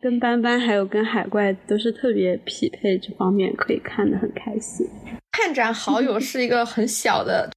[0.07, 4.87] 跟斑斑还有跟海怪都是特别匹配，这方面可以看得很开心。
[5.33, 7.51] 看展好友 是一个很小的。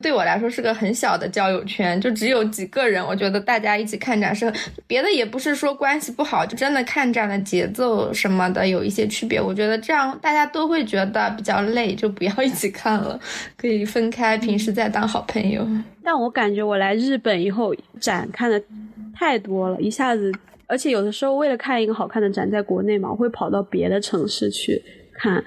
[0.00, 3.04] 对我来说是个很小的交友圈，就只有几个人。
[3.04, 4.52] 我觉得大家一起看展是
[4.86, 9.40] 别的，也不是说关系不好，就真的看展的节奏什么的有一些区别。
[9.40, 13.18] 我觉得这样大家都会觉得比较累，就不要一起看了，
[13.56, 15.66] 可以分开，平时再当好朋友。
[16.04, 18.62] 但我感觉我来日本以后展看的
[19.12, 20.30] 太多了，一下子，
[20.66, 24.82] 而且有的时候为了看一个好看的展，在国内嘛，我会跑到别的城市去。
[25.18, 25.42] 看，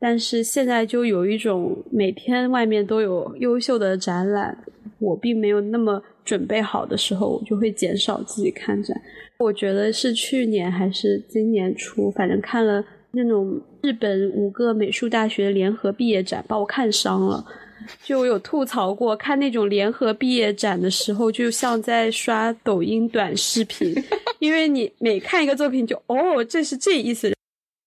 [0.00, 4.58] 但是现在就有一种每天外面都有优秀的展览，
[4.98, 9.00] 我并没有那么准备好的时候，我就会减少自己看展。
[9.38, 17.44] 我觉得是去年还是今年初，反正看了那种日本五个美术大学联合毕业展，把我看伤了。
[18.02, 23.94] 就我有吐槽过，看那种联合毕业展的时候，就像在刷抖音短视频，
[24.40, 27.32] 因为你每看一个作品，就哦，这是这意思。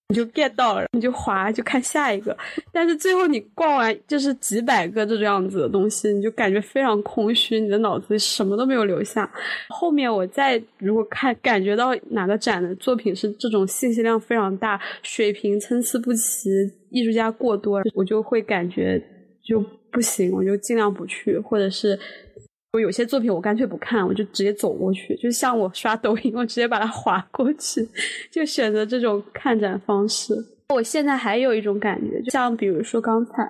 [0.10, 2.38] 你就 get 到了，你就滑，就看下一个。
[2.71, 9.27] 但是最后你逛完就是几百个这种样子的东西，你就感觉非常空虚，你的脑子里什么都没有留下。
[9.67, 16.51] 后面我再如果看感觉到哪个展的作品是这种信息量非常大、水平参差不齐、
[16.91, 19.03] 艺术家过多，我就会感觉
[19.43, 19.60] 就
[19.95, 21.97] 不行，我就尽量不去，或者是。
[22.73, 27.88] 我有些作品我干脆不看，我就直接走过去，就像我刷抖音，我直接把它划过去，
[28.29, 30.36] 就选择这种看展方式。
[30.73, 33.49] 我现在还有一种感觉，就像比如说刚才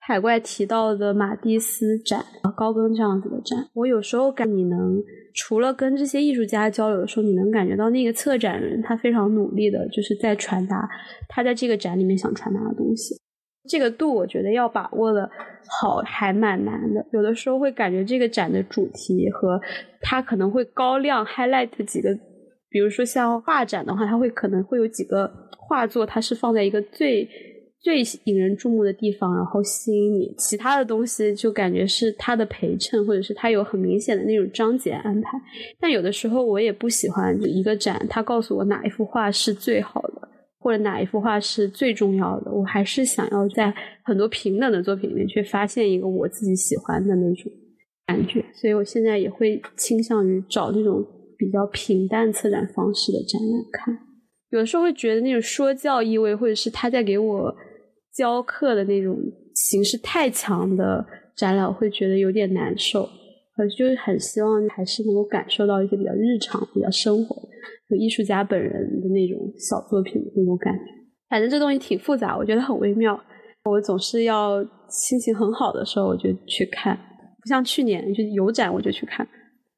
[0.00, 2.24] 海怪提到的马蒂斯展、
[2.56, 5.02] 高更这样子的展，我有时候感你能
[5.34, 10.88] 除了跟这些艺术家交流的时候，你能感觉到那个策展人他非常努力的，就是在传达
[11.28, 13.14] 他在这个展里面想传达的东西。
[13.68, 15.28] 这个度我觉得要把握的
[15.80, 19.60] 好还蛮难的，有的时候会感觉这个展的主题和
[20.00, 22.16] 它可能会高亮 highlight 几个，
[22.68, 27.28] 比如说像画展的话，它会可能会有几个画作，它是放在一个最
[27.80, 35.30] 最引人注目的地方，然后吸引你，其他的东西就感觉是它的陪衬，或者是它有很明显的那种章节安排。
[35.80, 40.28] 但有的时候我也不喜欢一个展，它告诉我哪一幅画是最好的。
[40.66, 42.50] 或者哪一幅画是最重要的？
[42.50, 47.52] 我还是想要在很多平等的作品里面去发现一个我自己喜欢的那种
[48.04, 51.06] 感觉，所以我现在也会倾向于找那种
[51.38, 53.96] 比较平淡策展方式的展览看。
[54.50, 57.54] 有的时候会觉得那种说教意味，或者是他在给我
[58.16, 59.16] 教课的那种
[59.54, 63.08] 形式太强的展览，会觉得有点难受。
[63.56, 67.36] 我就是很希望还是能够感受到一些比较日常、比较生活。
[67.88, 70.80] 有艺术家本人的那种小作品的那种感觉，
[71.28, 73.18] 反正这东西挺复杂，我觉得很微妙。
[73.64, 79.26] 我总是要心情很好的时候我就去看，不像去年就有展我就去看，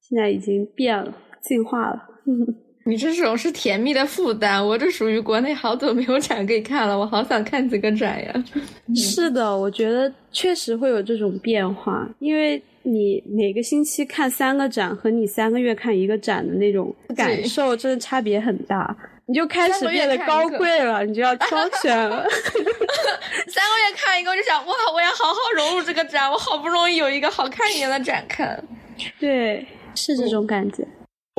[0.00, 1.98] 现在已经变了，进化了。
[2.88, 8.44] 你这种是甜蜜的负担，我这属于国内好久没有展可以看了，我好想看几个展呀。
[8.96, 12.62] 是的，我觉得确实会有这种变化，因为。
[12.84, 18.96] 你每个星期看三个展和你三个月看一个展的那种感受，真的差别很大。
[19.26, 22.24] 你就开始变得高贵了，你就要挑选了。
[22.32, 28.64] 三个月看一个，我就想哇，我要好好融入这个展，我好不容易有一个好看一点的展看。
[29.20, 30.86] 对，是这种感觉。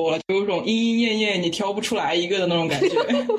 [0.02, 2.88] 我就有种莺莺燕燕，你挑不出来一个的那种感觉。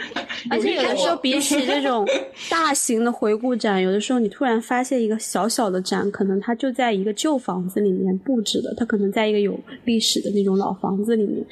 [0.50, 2.08] 而且有的时候，比起这种
[2.50, 11.46] 大型的回顾展，有的时候你突然发现一个小小的展，可能它就在一个旧房子里面布置的，它可能在一个有历史的那种老房子里面。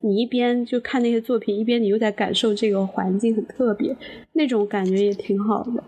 [0.00, 3.96] 你一边就看那些作品，一边你又在感受这个环境很特别，
[4.32, 5.82] 那种感觉也挺好的。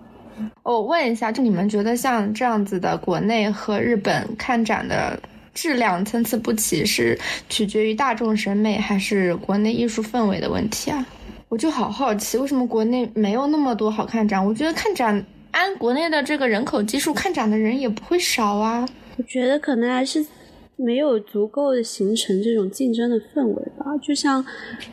[0.63, 5.19] 我问一下，就你们觉得像这样子的国内和日本看展的？
[5.55, 11.07] 质量参差不齐是取决于大众审美还是国内艺术氛围的问题啊？
[11.49, 14.45] 我就好好奇，为什么国内没有那么多好看展？
[14.45, 18.89] 我觉得看展按国内的这个人口基数，看展的人也不会少啊。
[19.17, 20.25] 我觉得可能还是
[20.77, 23.85] 没有足够的形成这种竞争的氛围吧。
[24.01, 24.45] 就像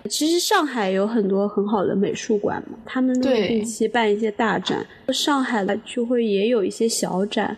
[0.10, 4.84] 其实上海有很多很好的美术馆嘛，他们都会定期办一些大展，
[5.14, 7.56] 上海的就会也有一些小展。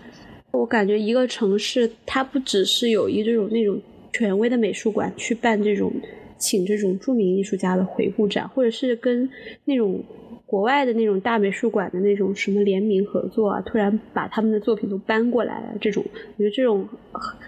[0.51, 3.79] 我感觉一个城市，它不只是有一这种那种
[4.13, 5.91] 权威的美术馆去办这种
[6.37, 9.29] 请这种著名艺术家的回顾展，或者是跟
[9.65, 10.03] 那种。
[10.49, 16.89] 国外的那种大美术馆的那种什么联名合作啊，突然把他们的作品都搬过来了，这种我觉得这种，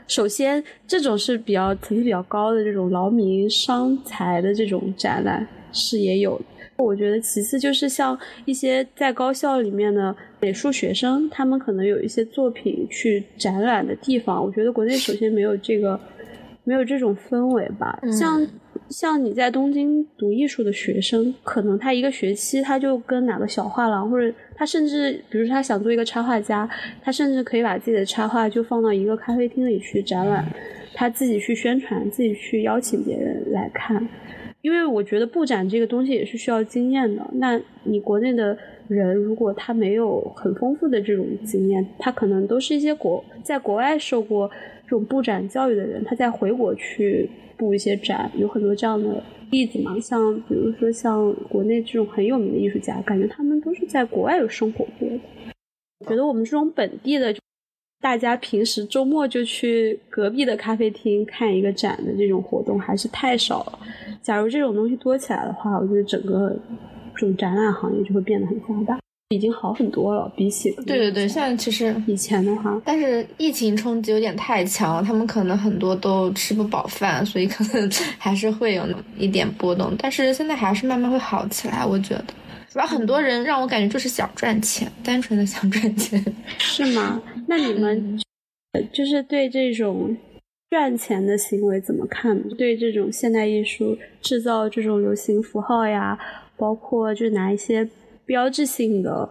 [0.05, 6.39] 首先这种是比较层次比较高的这种劳民伤财的这种展览是也有。
[6.77, 15.99] 我觉得其次就是像一些在高校里面的美术学生，他们可能有一些作品去展览的地方，我觉得国内首先没有这个
[16.63, 18.47] 没有这种氛围吧，像。
[18.89, 26.69] 像你在东京读艺术的学生，可能他一个学期他就跟哪个小画廊，或者他甚至，比如说他想做一个插画家，
[27.01, 30.45] 他甚至可以把自己的插画就放到一个咖啡厅里去展览，
[30.93, 34.05] 他自己去宣传，自己去邀请别人来看。
[34.61, 37.25] 因为我觉得布展这个东西也是需要经验的。
[37.35, 38.57] 那你国内的
[38.95, 44.49] 人如果他没有很丰富的这种经验，他可能都是一些国在国外受过
[44.83, 47.29] 这种布展教育的人，他再回国去。
[47.57, 55.19] 布一些展，有很多这样的例子嘛，像比如说像国内这种很有名的艺术家，感觉他们都是在国外有生活过的。
[55.99, 57.31] 我觉得我们这种本地的，
[58.01, 63.79] 大家平时周末就去隔壁的咖啡厅看一个展的这种活动还是太少了。
[64.23, 66.57] 假如这种东西多起来的话，我觉得整个
[67.21, 68.99] 这种展览行业就会变得很发达。
[69.29, 78.83] 已经好很多了，比起对对对，现在其实以前的话，但是疫情冲击有点太强，他们可能很多都吃不饱饭，所以可能 还是会有
[79.17, 79.95] 一点波动。
[79.97, 82.25] 但是现在还是慢慢会好起来，我觉得。
[82.69, 86.21] 主要很多人让我感觉就是想赚钱，单纯的想赚钱，
[86.59, 87.21] 是吗？
[87.47, 88.19] 那你们
[88.91, 90.17] 就是对这种
[90.69, 92.37] 赚钱的行为怎么看？
[92.57, 96.19] 对这种现代艺术制造这种流行符号呀，
[96.61, 97.89] 包括就拿一些。
[98.23, 99.27] 标志性的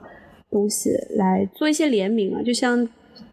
[0.50, 2.86] 东西来做一些联名啊，就像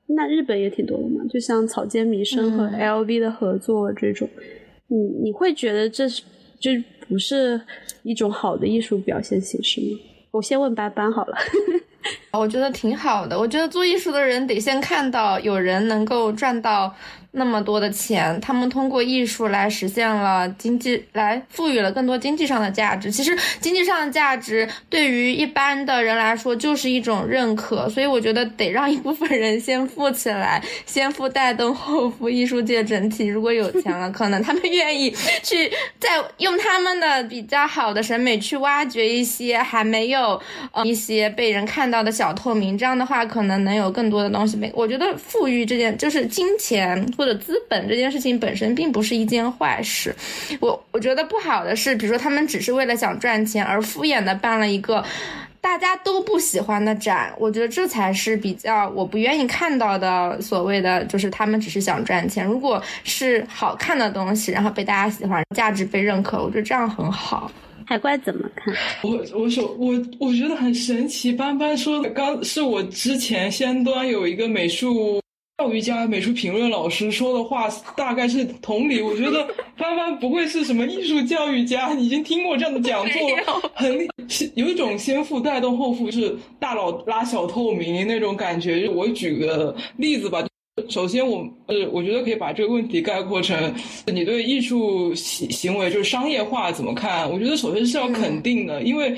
[0.05, 4.29] 那日本也挺多的嘛，就像草间弥生和 LV 的合作这种，
[4.87, 6.23] 你你会觉得这是
[6.57, 6.71] 就
[7.09, 7.59] 不是
[8.03, 9.97] 一种好的艺术表现形式吗？
[10.31, 11.35] 我先问班班好了。
[12.31, 16.95] 我觉得挺好的，我觉得做艺术的人得先看到有人能够赚到。
[17.37, 23.11] 那么多的钱，他们通过艺术来实现了经济，来赋予了更多经济上的价值。
[23.11, 35.09] 其实经济上的价值对于一般的人来说就是一种认可，所以我觉得得让一部分人先富起来，先富带动后富，艺术界整体如果有钱了，可能他们愿意
[35.43, 36.09] 去再
[36.39, 42.77] 用他们的比较好的审美去挖掘一些还没有呃一些被人看到的小透明。
[42.77, 44.57] 这样的话，可能能有更多的东西。
[44.57, 50.15] 被，我觉得富裕这件就是金钱或的资本这件事情本身并不是一件坏事，
[50.59, 55.03] 我我觉得不好的是，比如说他们只是为了想赚钱而敷衍的办了一个
[55.59, 60.41] 大家都不喜欢的展，我觉得这才是比较我不愿意看到的。
[60.41, 67.51] 所谓的就是他们只是想赚钱，如果是好看的东西，然后被大家喜欢，价值被认可，我觉得这样很好。
[67.85, 68.73] 海怪怎么看？
[69.01, 75.21] 我我说我我觉得很神奇，斑斑说的刚是我之前先端有一个美术。
[75.57, 79.01] 教育家、美术评论老师说的话大概是同理。
[79.01, 83.19] 我觉得 帆帆不会是什么艺术教育家，已经听过这样的讲座，
[83.73, 84.07] 很
[84.53, 88.87] 有一种先富带动后富，是大佬拉小透明那种感觉。
[88.87, 90.45] 我举个例子吧，
[90.89, 93.73] 首先我呃，我觉得可以把这个问题概括成
[94.05, 97.27] 你对艺术行行为就是商业化怎么看？
[97.33, 99.17] 我觉得首先是要肯定的，因为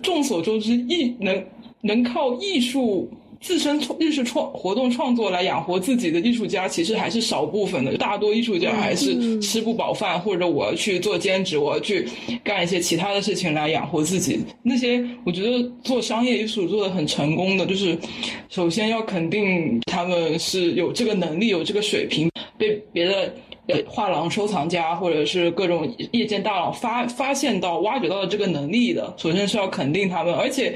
[0.00, 1.44] 众所周知，艺能
[1.80, 3.10] 能靠艺术。
[3.40, 7.96] 自身创艺术创活动创作来养活自己的艺术家，其实还是少部分的。
[7.96, 12.08] 大多艺术家还是吃不饱饭，或者我要去做兼职，我要去
[12.42, 14.40] 干一些其他的事情来养活自己。
[14.62, 17.98] 那些我觉得做商业艺术做的很成功的，就是
[18.48, 23.34] 首先要肯定他们是有这个能力、有这个水平，被别的
[23.66, 29.14] 呃画廊收藏家或者是各种业界大佬发发现到、挖掘到的这个能力的。
[29.16, 30.74] 首先是要肯定他们，而且。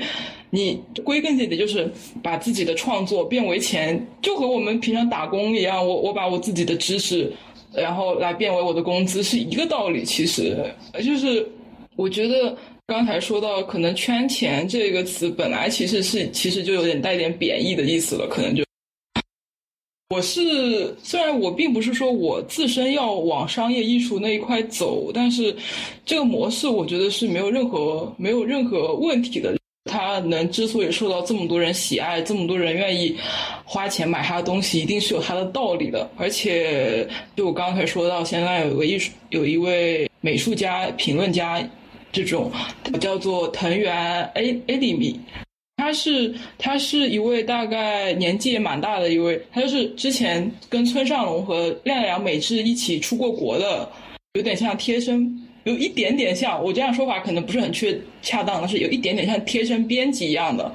[0.53, 1.89] 你归根结底就是
[2.23, 5.87] 把自己的创作变为钱，就和我们平常打工一样。
[5.87, 7.33] 我我把我自己的知识，
[7.73, 10.05] 然后来变为我的工资，是一个道理。
[10.05, 10.57] 其实，
[11.05, 11.49] 就是
[11.95, 12.57] 我觉得
[12.89, 18.27] 刚才说到可能圈钱这个词，本来其实是其实就有点带点贬义的意思了。
[18.27, 18.65] 可能就
[20.09, 25.55] 我是虽然我并不是说我自身要往商业艺术那一块走，但是
[26.05, 29.57] 这个模式我觉得是没有任何没有任何问题的。
[29.85, 33.17] 他能之所以受到这么多人喜爱，这么多人愿意
[33.65, 36.09] 花钱买他的东西，一定是有他的道理的。
[36.17, 41.63] 而且，就我刚才说到，现在有个艺术，有一位美术家、评论家，
[42.13, 42.53] 这种
[43.01, 45.19] 叫做藤原 A A 里米，
[45.77, 53.91] 他是他是一位大概年纪也蛮大的一位，他就是之前跟村上龙和亮良美智一起出过国的，
[54.35, 56.63] 有点像贴身，有一点点像。
[56.63, 60.73] 我这样说法可能不是很确恰当，但是有一点点像贴身编辑一样的。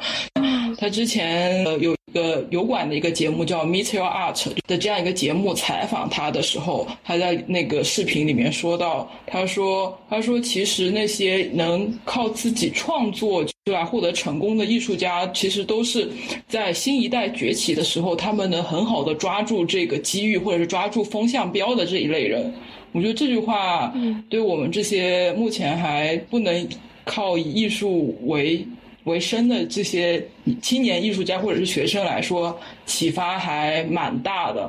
[0.78, 1.96] 他之前呃有一。
[2.16, 4.34] 个油管的一个节目叫《Meet Your Art》
[4.68, 16.10] 的这样一个节目，采访他的时候，他在那个视频里面说到，他说，他说，其实那些能靠自己创作来获得成功的艺术家，其实都是
[16.48, 22.54] 在新一代崛起的时候，他们能很好的抓住这个机遇，或者是抓住风向标的这一类人。
[22.96, 23.94] 我觉得这句话，
[24.30, 26.68] 对我们这些目前还不能
[27.04, 28.66] 靠以艺术为。
[29.04, 30.28] 为生的这些
[30.64, 34.68] 青年艺术家或者是学生来说，启发还蛮大的。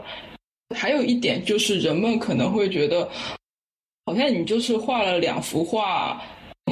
[0.74, 3.08] 还有一点就是，人们可能会觉得，
[4.04, 6.20] 好像你就是画了两幅画，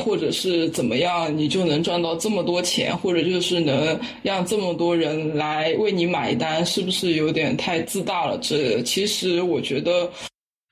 [0.05, 8.37] 或者是怎么样，你就能赚到这么多钱，或者就是能让这么多人来为你买单，是不是有点太自大了？
[8.43, 10.11] 这其实我觉得，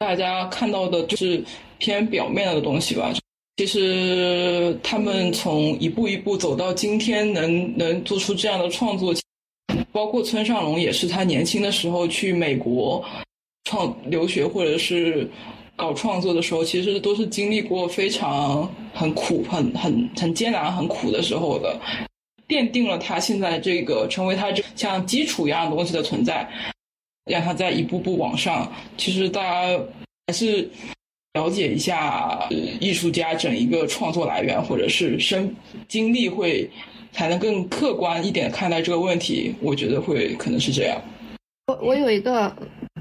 [0.03, 1.41] 大家看到的就是
[1.79, 3.13] 偏表面的东西吧。
[3.57, 9.15] 其实他们从一步一步走到今天，能能做出这样的创作，
[9.93, 13.05] 包括村上龙也是他年轻的时候去美国
[13.63, 15.31] 创留学或者是
[15.77, 21.79] 搞创作的时候，其实都是经历过非常很苦、很很很艰难、很苦的时候的，
[22.49, 26.51] 奠定了他现在这个成为他这像基础一样东西的存在，
[27.25, 28.73] 让他在一步步往上。
[28.97, 29.81] 其实大家
[30.27, 30.69] 还是。
[31.35, 32.47] 了解一下
[32.79, 35.51] 艺术家整一个创作来源，或者是生
[35.89, 36.71] 经历，会
[37.11, 39.55] 才能更客观一点看待这个问题。
[39.59, 41.01] 我觉得会可能是这样。
[41.69, 42.55] 我我有一个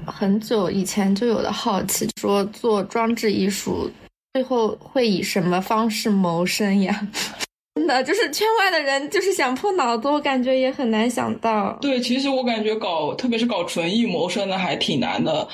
[0.06, 3.90] 很久以前就有的好奇，说做装置艺术
[4.32, 7.06] 最后会以什么方式谋生呀？
[7.74, 11.76] 真的就是圈外的人，就是想破脑子，我感觉也很难想到。
[11.80, 15.48] 对，其实我感觉搞，特别是搞纯艺谋生的，还挺难的。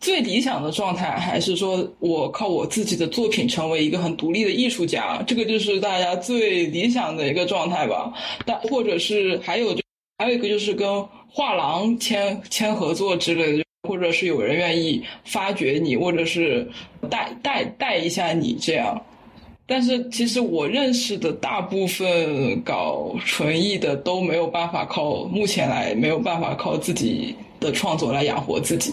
[0.00, 8.12] 最理想的状态，还是说我靠我自己的作品成为一个很独立的艺术家，这个就是大家最理想的一个状态吧。
[8.46, 9.82] 但或者是还有就，
[10.18, 16.66] 还有一个就是跟画廊签签合作之类的，或者是有人愿意发掘你，或者是
[17.10, 19.00] 带带带一下你这样。
[19.70, 28.92] 但是其实我认识的大部分搞纯艺的都没有办法靠目前来没有办法靠自己的创作来养活自己，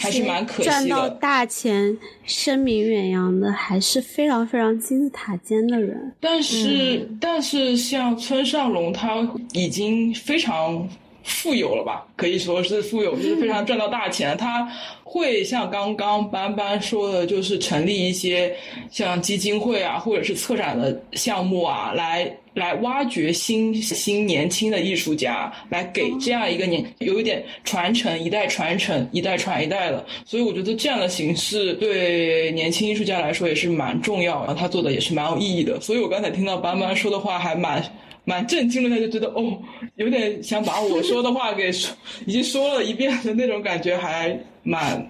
[0.00, 0.74] 还是蛮可惜的。
[0.74, 6.12] 赚到大钱、声名远扬的还是非常非常金字塔尖的人。
[6.18, 10.88] 但是但是像村上龙，他已经非常。
[11.28, 12.06] 富有了吧？
[12.16, 14.36] 可以说是富有，就是非常赚到大钱。
[14.36, 14.66] 他
[15.04, 18.54] 会像刚刚班班说的，就是成立一些
[18.90, 30.04] 像基金会啊，或者是策展的项目啊，来来挖掘新新年轻的艺术家，来给这样一个年有一点传承，一代传承，一代传一代的。
[30.24, 35.80] 所以我觉得这样的形式对年轻艺术家来说也是蛮重要，然后他做的也是蛮有意义的。
[35.80, 37.84] 所以我刚才听到班班说的话，还蛮。
[38.28, 39.58] 蛮震惊的，他就觉得哦，
[39.96, 45.02] 有点想把我说的话给说，已经说了一遍的那种感觉，还蛮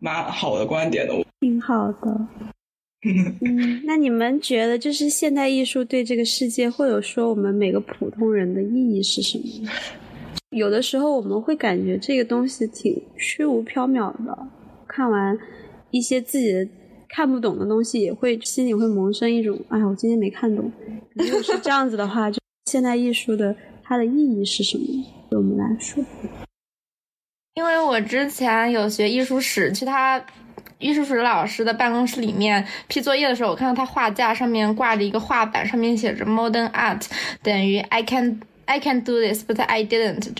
[0.00, 1.14] 蛮好的观点的。
[1.38, 2.26] 挺好的。
[3.06, 9.70] 嗯，那你们觉得，就是现代艺术对这个世界，或者说我们每个普通人的意义是什么？
[10.50, 14.36] 有的时候我们会感觉这个东西挺虚无缥缈的，
[14.88, 15.38] 看完
[15.92, 16.66] 一些自己的。
[17.12, 20.70] 看不懂的东西也会心里会萌生一种，哎呀，我今天没看懂。
[21.14, 22.39] 如果是这样子的话，就
[22.70, 25.04] 现代艺术的它的意义是什么？
[25.28, 26.04] 对我们来说，
[27.54, 30.24] 因为我之前有学艺术史，去他
[30.78, 37.04] 艺术史老师的办公室里面批作业的时候，我看到他画架上面挂着一个画板，上面写着 “Modern Art”
[37.42, 40.30] 等于 “I can I can do this, but I didn't”。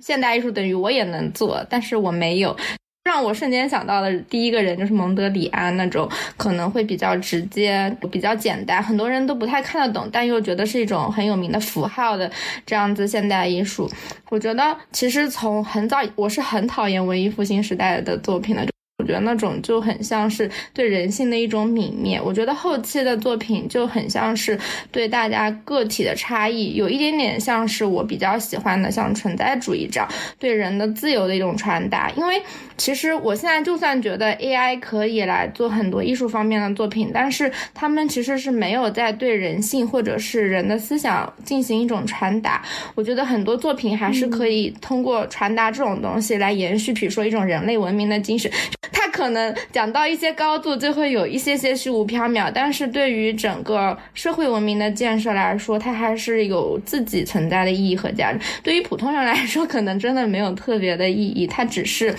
[0.00, 2.56] 现代艺术等于我也能做，但是我没有。
[3.04, 12.30] 让我瞬间想到的第一个人就是蒙德里安那种可能会比较直接、比较简单，很多人都不太看得懂，但又觉得是一种很有名的符号的
[12.64, 13.90] 这样子现代艺术。
[14.30, 18.66] 我觉得其实从很早，我是很讨厌文艺复兴时代的作品的。
[18.98, 22.20] 我觉得那种就很像是对人性的一种泯灭。
[22.24, 24.56] 我觉得后期的作品就很像是
[24.92, 32.12] 对大家个体的差异，有一点点像是我比较喜欢的，像存在主义这样对人的自由的一种传达。
[32.16, 32.40] 因为
[32.82, 42.60] 其实我现在就算觉得 AI 可以来做很多艺术方面的作品，但是他们其实是没有在对人性或者是人的思想进行一种传达。
[42.96, 48.50] 我觉得很多作品还是可以通过传达这种东西来延续，比如说一种人类文明的精神。
[48.90, 58.40] 它可能讲到一些高度就会有一些些虚无缥缈，但是对于整个社会文明的建设来说，它还是有自己存在的意义和价值。
[58.64, 62.12] 对于普通人来说，可能真的没有特别的意义，它只是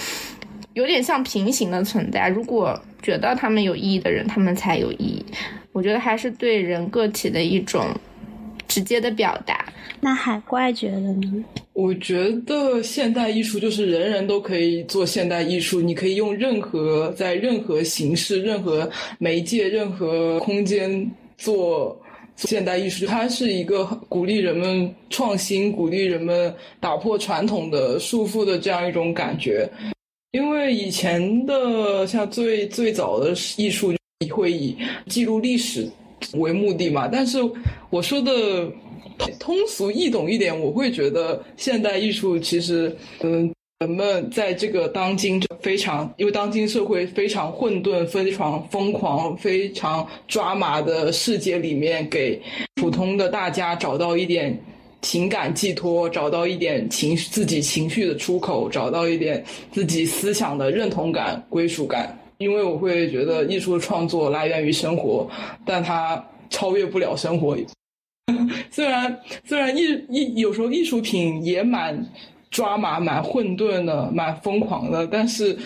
[0.73, 2.27] 有点像平行的存在。
[2.29, 5.25] 如果觉得他们有意义的人，他们才有意义。
[5.71, 7.85] 我觉得还是对人个体的一种
[8.67, 9.65] 直接的表达。
[9.99, 11.45] 那海怪觉得呢？
[11.71, 21.99] 我觉得现代艺术就是人人都可以做现代艺术，你可以用任何在任何形式、任何媒介、任何空间做
[22.35, 23.05] 现代艺术。
[23.05, 29.67] 它是一个鼓励人们创新、鼓励人们打破传统的束缚的这样一种感觉。
[30.33, 33.93] 因为以前的像最最早的艺术
[34.29, 34.75] 会以
[35.07, 35.89] 记录历史
[36.33, 37.39] 为目的嘛，但是
[37.89, 38.69] 我说的。
[39.39, 52.41] 通俗易懂一点，我会觉得现代艺术其实，嗯，人们在这个当今非常，因为当今社会非常混沌、非常疯狂、非常抓马的世界里面，给
[52.75, 54.59] 普通的大家找到一点
[55.03, 62.17] 情感寄托，找到一点情自己情绪的出口，找到一点自己思想的认同感、归属感。
[62.39, 65.29] 因为我会觉得艺术创作来源于生活，
[65.63, 67.55] 但它超越不了生活。
[68.71, 72.03] 虽然虽然艺艺有时候艺术品也蛮
[72.49, 75.57] 抓马、蛮混沌的、蛮疯狂的，但是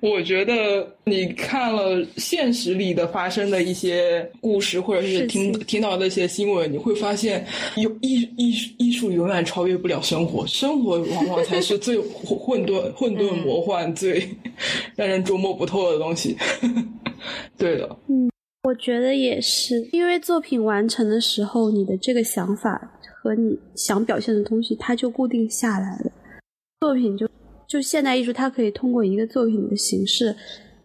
[0.00, 14.28] 我觉得你看了现实里的发生的一些故事，或者是听听到的一些新闻，你会发现，有艺艺术艺术永远超越不了生活，生活往往才是最混沌、混沌魔幻、最
[14.94, 16.36] 让人捉摸不透的东西。
[17.56, 18.30] 对的，嗯。
[18.64, 26.10] 我觉得也是，因为作品完成的时候，你的这个想法和你想表现的东西，它就固定下来了。
[26.80, 27.28] 作品就
[27.66, 30.34] 就现代艺术，它可以通过一个作品的形式，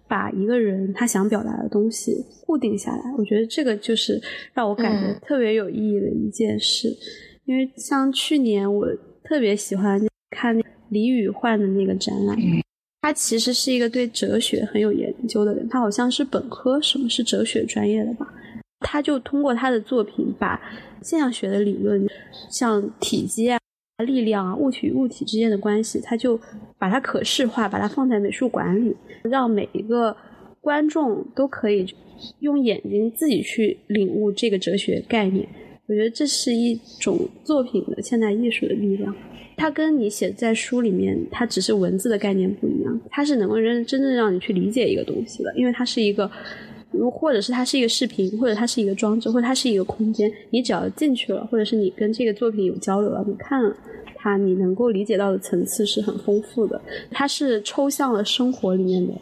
[0.07, 3.03] 把一个人他想表达的东西固定下来。
[3.17, 4.21] 我觉得这个就是
[4.53, 6.95] 让我感觉特别有意义的一件事。
[7.45, 8.87] 因为像去年我
[9.23, 10.57] 特别喜欢看
[10.89, 12.37] 李宇焕的那个展览。
[13.03, 18.31] 他其实是一个对哲学很有研究的人，他好像是本科什么是哲学专业的吧？
[18.81, 20.61] 他就通过他的作品，把
[21.01, 22.07] 现象学的理论，
[22.49, 23.57] 像体积啊、
[24.01, 26.39] 力量啊、物体与物体之间的关系，他就
[26.77, 30.15] 把它可视化，把它放在美术馆里，让每一个
[30.59, 31.85] 观众都可以
[32.39, 35.47] 用眼睛自己去领悟这个哲学概念。
[35.87, 39.13] 我觉得这是一种作品的现代艺术的力量。
[39.57, 46.31] 它跟你写在书里面，它只是文字的概念不一样，它是能够真真正让你去理解一个东西的，因为它是一个，
[46.91, 53.75] 如或者是它是一个视频，或者它是一个装置，或者它是一个空间，你只要进去了，或者是你跟这个作品有交流了，你看了
[54.21, 56.79] 它，你能够理解到的层次是很丰富的。
[57.09, 59.13] 它是抽象了生活里面的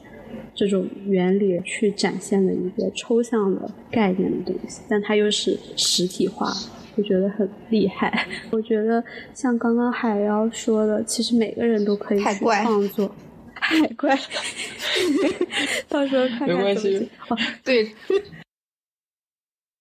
[0.53, 6.51] 这种原理去展现的一个抽象的概念的东西，但它又是实体化。
[6.95, 8.27] 我觉得很厉害。
[8.51, 9.01] 我觉得
[9.33, 13.09] 像刚刚海妖说的，其实每个人都可以去创作。
[13.61, 14.17] 海怪，
[15.87, 17.09] 到时候看看没关系。
[17.27, 17.89] 哦，对。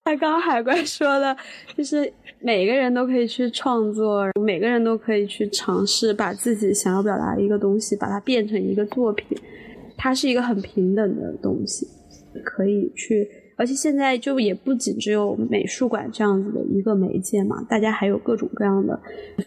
[0.09, 1.37] 他刚刚海怪 说的，
[1.77, 9.37] 就是每个人都可以去创作，每个人都可以去尝试把自己想要表达的一个东西，把它变成一个作品。
[9.99, 11.87] 它是一个很平等的东西，
[12.43, 13.29] 可以去。
[13.57, 18.99] 而且现在就也不仅只有美术馆这样子的一个媒介嘛，大家还有各种各样的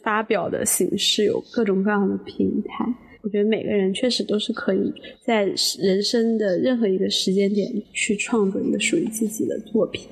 [0.03, 2.85] 发表的形式，有各种各样的平台。
[3.23, 4.93] 我觉得每个人确实都是可以
[5.25, 5.45] 在
[5.79, 10.07] 人生的任何一个时间点去创作一个属于自己的作品。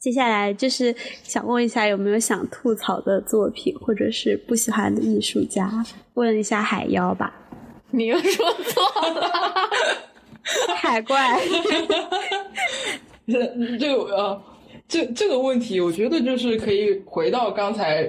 [0.00, 5.70] 接下来就是想问一下，有没有想吐槽的作品，或者是不喜欢的艺术家？
[6.14, 7.34] 问一下海妖吧。
[7.90, 9.68] 你又说错了，
[10.74, 11.38] 海怪。
[13.28, 14.42] 这这个呃，
[14.88, 18.02] 这这个问题，我觉得就是可以回到刚才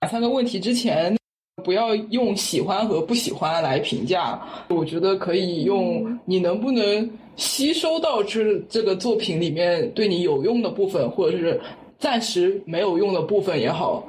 [0.00, 1.16] 两三个问题之前，
[1.62, 4.40] 不要用喜欢和不喜欢来评价。
[4.68, 7.08] 我觉得可以用你能不能
[7.40, 11.60] 吸收到这这个作品里面对你有用的部分，或者是
[11.98, 14.06] 暂时没有用的部分也好，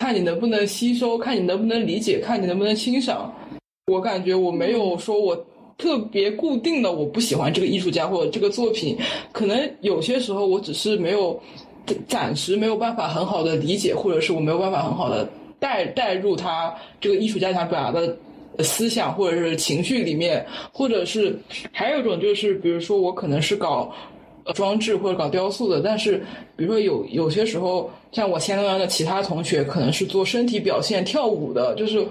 [0.00, 3.32] 看你能不能吸收，看你能不能理解，看你能不能欣赏。
[3.86, 5.46] 我感觉我没有说我。
[5.78, 8.96] 特别固定的，我不喜欢这个艺术家或者这个作品，
[9.32, 11.40] 可能有些时候我只是没有
[12.06, 15.28] 暂时没有办法很好的理解，或者是我没有办法很好的
[15.58, 18.16] 带带入他这个艺术家想表达的
[18.60, 21.38] 思想或者是情绪里面，或者是
[21.72, 23.92] 还有一种就是，比如说我可能是搞
[24.54, 26.18] 装置或者搞雕塑的，但是
[26.56, 32.06] 比如说有有些时候，像我前端的其他同学可能是做身体表现跳舞的，就是。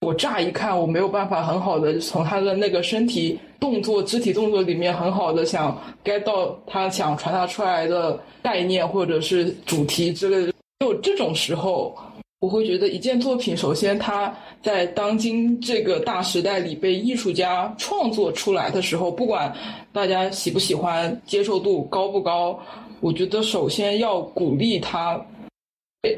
[0.00, 10.52] 我乍一看，我没有办法很好的从他的那个身体动作、肢体动作里面很好的想 get 到他想传达出来的概念或者是主题之类的。
[10.80, 11.96] 有这种时候，
[12.44, 14.30] 我会觉得一件作品，首先它
[14.62, 19.50] 在当今这个大时代里被艺术家创作出来的时候，不管
[19.94, 22.60] 大家喜不喜欢、接受度高不高，
[23.00, 25.18] 我觉得首先要鼓励他，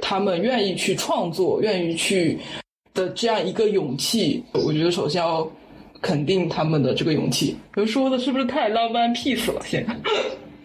[0.02, 2.36] 他们愿意去创作、愿意去
[2.92, 4.42] 的这样一个勇气。
[4.52, 5.48] 我觉得首先要
[6.02, 7.56] 肯定他们的这个勇气。
[7.76, 9.62] 我说的是不是太浪漫 peace 了？
[9.64, 9.96] 现在。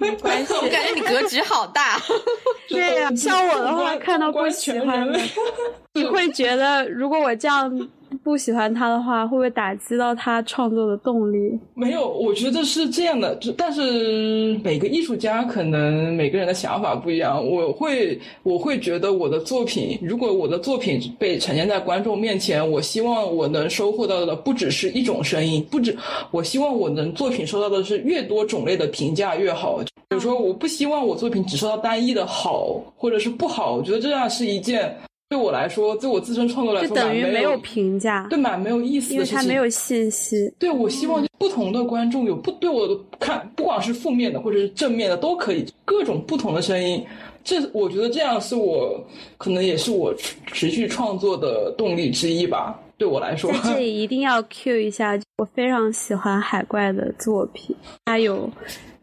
[0.02, 1.98] 没关系， 我感觉你格局好大。
[2.68, 5.20] 对呀，像我的话，看到不喜欢的，
[5.94, 7.90] 你会觉得如果我这样。
[8.24, 11.60] 不喜欢他的话，会不会打击到他创作的动力？
[11.74, 13.36] 没有，我觉得是这样的。
[13.38, 17.44] 就但是每个艺术家可能每个人的想法不一样。
[17.44, 25.98] 我会，我会觉得我的作品，如果我的作品被呈现在观众面前，我希望我能收获到的不只是一种声音，不止。
[26.30, 29.80] 我希望我能作品收到的是越多种类的评价越好。
[30.10, 33.76] 比如说，我不希望我作品只收到单一的好或者是不好。
[33.76, 34.96] 我觉得这样是一件。
[35.32, 39.34] 对我来说，对我自身创作来说，就等于没有评价，对蛮没有意思的事情。
[39.34, 40.54] 因为它没有信息。
[40.60, 47.02] 对，我希望不同的观众有不对我的看，不管是负面的或者是正面的，都可以各种不同的声音。
[47.46, 49.02] 这我觉得这样是我
[49.38, 50.14] 可能也是我
[50.48, 52.78] 持续创作的动力之一吧。
[52.98, 57.74] 对我来说，在这里一定要 cue 一下，我非常喜欢海怪的作品，
[58.04, 58.50] 他有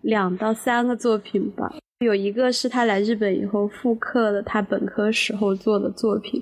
[0.03, 1.73] 两到三个作品吧。
[2.01, 6.41] 有一个是他来日本以后复刻的他本科时候做的作品，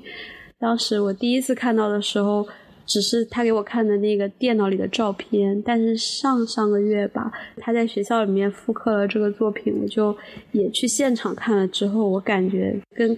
[0.58, 2.46] 当时我第一次看到的时候，
[2.84, 10.14] 只是他给我看的那个电脑里的照片，但是上上个月吧，他在学校里面复刻了这个作品，我就
[10.52, 13.16] 也去现场看了之后，我感觉跟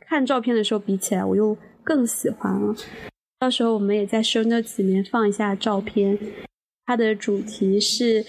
[0.00, 2.74] 看照片的时候比起来，我又更喜欢了。
[3.38, 6.18] 到时候我们也在 show notes 里面放一下照片，
[6.84, 8.24] 它的主题是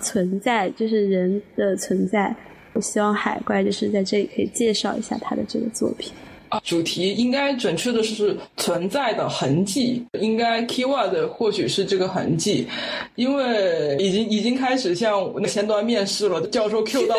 [0.00, 2.34] 存在，就是人的存在。
[2.74, 6.12] 我希望海怪就是在这里可以介绍一下他的这个作品
[6.48, 12.66] 啊，主题应该准确的是存在的痕迹，应该 keyword 或许是这个痕迹，
[13.14, 17.16] 因为已经已经开始向前端面试了，教授 Q 到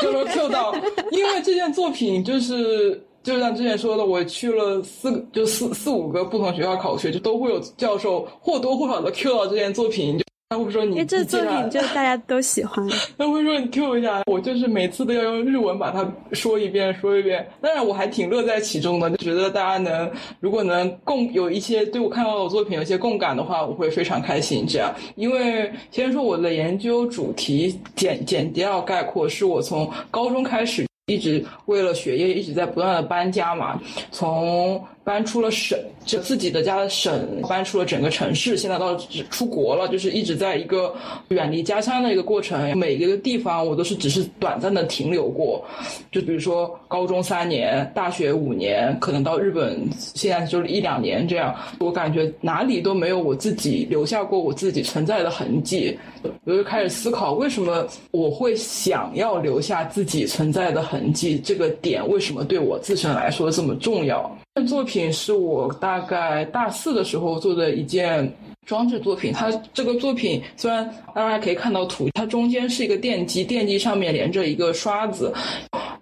[0.00, 0.74] 教授 Q 到，
[1.12, 10.24] 因为这件作品就是就像之前说的，我去了四个就四四五个不同学校考学，就都会有教授或多或少的 Q 到这件作品就。
[10.52, 12.86] 他会说你因为这作品就大家都喜欢。
[13.16, 17.48] 他会说你 Q 一下，我就是每次都要用日文把它说一遍，说一遍。
[17.62, 24.66] 当然我还挺乐在其中的，就觉得大家能如果能共有一些对我看到的作品有些共感的话，我会非常开心。
[24.68, 33.80] 这样，因为先说我的研究主题简简要概括，是我从高中开始一直为了学业一直在不断的搬家嘛，
[34.10, 34.82] 从。
[35.04, 35.76] 搬出了省，
[36.06, 38.96] 就自己的家的省，搬出了整个城市，现在到
[39.30, 40.94] 出国了，就是一直在一个
[41.30, 42.78] 远离家乡的一个过程。
[42.78, 45.64] 每一个地方我都是只是短暂的停留过，
[46.12, 49.76] 就比如说高中三年，大学五年，可能到日本
[50.14, 51.52] 现在就是一两年这样。
[51.80, 55.98] 我感觉哪里都没有我自己留下过我自己存在的痕迹，
[56.44, 64.30] 我就开始思考为什么我会想要留下自己存在的痕迹，这个点为什么对我自身来说这么重要？
[64.54, 68.30] 这作品是我大概大四的时候做的一件
[68.66, 69.32] 装置作品。
[69.32, 75.32] 它这个作品虽然大家可以看到图，它中间是一个电机，电机上面连着一个刷子，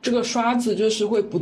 [0.03, 1.41] 这个刷子就是会不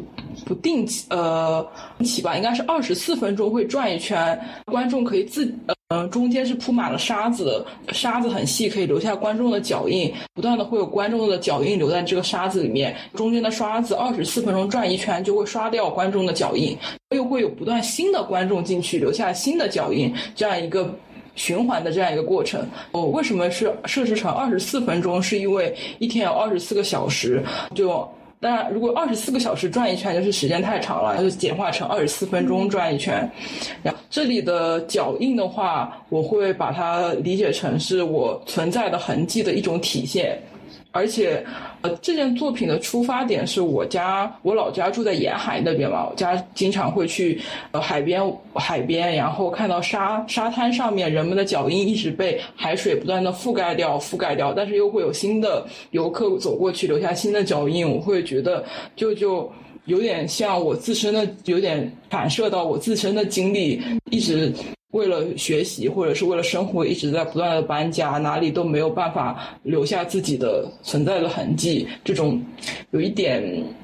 [0.48, 1.64] 不定期呃
[2.02, 5.54] 起吧，应该是二十四分钟会转一圈，观众可以自。
[5.90, 10.12] 嗯，中间是铺满了沙子，沙子很细，可以留下观众的脚印。
[10.34, 12.94] 不断的会有观众的脚印留在这个沙子里面。
[13.14, 16.76] 中间的刷子二十四分钟转一圈，就会刷掉观众的脚印，
[17.16, 20.94] 又会有不断新的观众进去，留下新的脚印，这样一个
[21.36, 22.68] 循环的这样一个过程。
[22.92, 25.22] 哦，为什么是设置成二十四分钟？
[25.22, 27.42] 是因为一天有二十四个小时，
[27.74, 28.06] 就。
[28.40, 33.28] 当然，如果二十四个小时转一圈，就是时间太长了，就简化成二十四分钟转一圈。
[33.82, 40.40] 然后这里的脚印的话，我会把它理解成是我存在的痕迹的一种体现。
[40.90, 41.44] 而且，
[41.82, 48.20] 呃，这件作品的出发点是我家，我老家住在沿海那边嘛，我家经常会去呃海边，
[48.54, 58.64] 海边，然后看到沙沙滩上面人们的脚印一直被海水不断的覆盖掉，覆盖掉，但是又会有新的游客走过去留下新的脚印，我会觉得
[58.96, 59.52] 就就
[59.84, 63.80] 有点像我自身的，有点反射到我自身的经历，
[64.10, 64.52] 一直。
[64.92, 71.86] 为了学习或者是为了生活，一直在不断的搬家，哪里都没有办法留下自己的存在的痕迹。
[72.02, 72.42] 这种
[72.90, 73.42] 有一点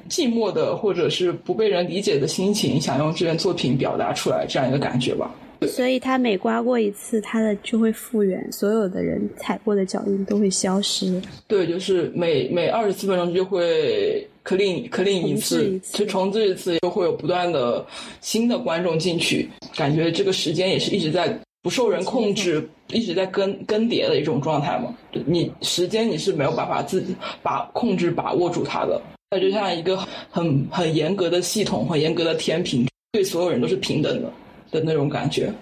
[0.09, 5.33] 寂寞的或者是不被人理解的心情，想用这件作品表达出来，这样一个感觉吧。
[5.67, 11.21] 所以他每刮过一次，他的就会复原，所有的人踩过的脚印都会消失。
[11.47, 17.85] 对，就是每每二十四分钟就会 clean clean 一次，就重置一次，又会有不断的
[18.21, 24.95] 新的观众进去，感觉这个时间也是一直在不受人控制，一直在更更迭的一种状态嘛。
[25.25, 29.97] 你时间你是没有办法自己把控制把握住它的，它就像一个
[30.29, 34.31] 很很严格的系统，很严格的天平，对所有人都是平等的。
[34.71, 35.53] 的那种感觉，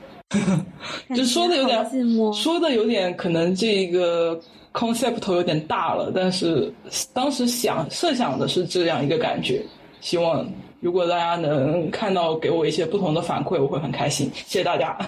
[1.15, 1.85] 就说的有点
[2.33, 4.39] 说的有点可能这个
[4.73, 6.71] concept 有点大了，但是
[7.13, 9.63] 当时想设想的是这样一个感觉。
[10.01, 10.45] 希望
[10.81, 14.29] 如果大家能看到给我一些不同的反馈，我会很开心。
[14.33, 14.97] 谢谢大家。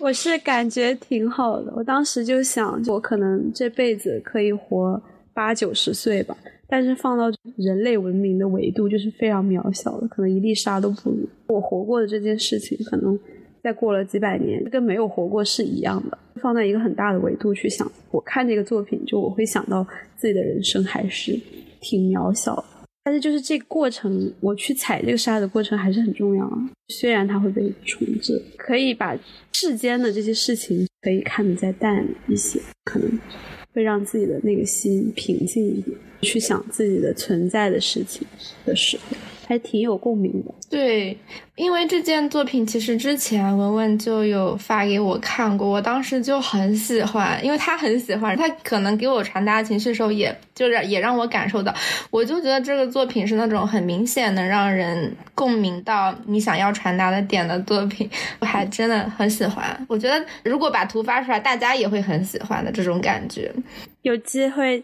[0.00, 5.00] 我是感觉挺好的，我当时就想，我可能这辈子可以活
[5.32, 6.36] 八九十岁吧。
[6.68, 11.28] 但是放到人类文明的维度，就是非常渺小的，可能一粒沙都不如。
[11.48, 13.18] 我活过的这件事情，可能
[13.62, 16.18] 再过了几百年，跟没有活过是一样的。
[16.36, 19.86] 放在一个很大的维度去想，我看这个作品，就我会想到
[20.16, 21.38] 自己的人生还是
[21.80, 22.64] 挺渺小的。
[23.04, 26.70] 但是就是这过程，我去踩这个沙的过程还是很重要啊。
[26.88, 29.16] 虽然它会被重置，可以把
[29.52, 33.08] 世间的这些事情可以看得再淡一些，可能
[33.74, 35.94] 会让自己的那个心平静一点。
[36.24, 38.26] 去想自己的存在的事情
[38.64, 39.16] 的时候，
[39.46, 40.54] 还挺有共鸣的。
[40.70, 41.16] 对，
[41.56, 51.72] 因为这件作品其实之前文文就有发给我看过，我当时就很喜欢，因为他很喜欢，他可能给我传达情绪的时候，也就是也让我感受到，
[52.10, 58.08] 我就觉得这个作品是那种很明显能让人共鸣到你想要传达的点的作品，
[58.40, 59.64] 我还真的很喜欢。
[59.88, 63.52] 我觉得如果把图发出来，大家也会很喜欢的这种感觉。
[64.02, 64.82] 有机会。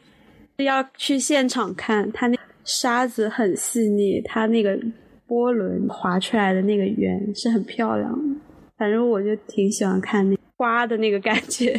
[0.62, 4.78] 要去现场看，他那沙子很细腻，它那个
[5.26, 8.40] 波轮划出来的那个圆是很漂亮的。
[8.76, 11.78] 反正我就挺喜欢看那刮的那个感觉，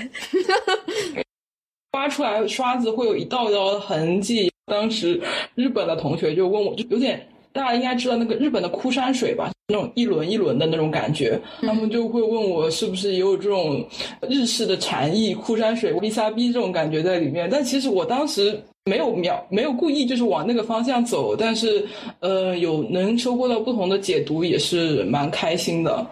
[1.92, 4.52] 刮出来刷子会有一道道的痕迹。
[4.68, 5.20] 当时
[5.56, 13.86] 日本的同学就问我，就有点大家应该知道那个日本的枯山水吧，那种一轮一轮的那种感觉，他们就会问我是不是也有这种
[14.30, 17.50] 日式的禅意枯山水、逼沙逼这种感觉在里面。
[17.52, 18.58] 但其实我当时。
[18.86, 21.86] 没有秒，没有故意就是往那个方向走，但是，
[22.20, 26.04] 呃，有能收获到不同的解读，也是蛮开心的。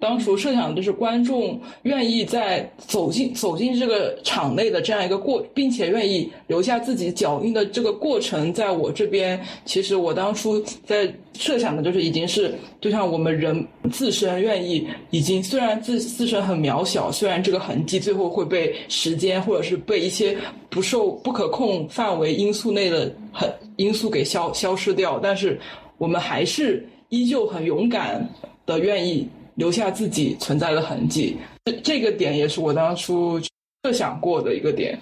[0.00, 20.34] 当初设想的就是观众愿意在走进走进这个场内的这样一个过，并且愿意留下自己脚印的这个过程，在我这边，其实我当初在设想的就是已经是就像我们人自身愿意，已经虽然自自身很渺小，虽然这个痕迹最后会被时间或者是被一些
[20.70, 25.60] 不受不可控范围因素内的很因素给消消失掉，但是
[25.98, 28.26] 我们还是依旧很勇敢
[28.64, 29.28] 的愿意。
[29.56, 33.40] 留下自己存在的痕迹，这这个点也是我当初
[33.82, 34.98] 设想过的一个点，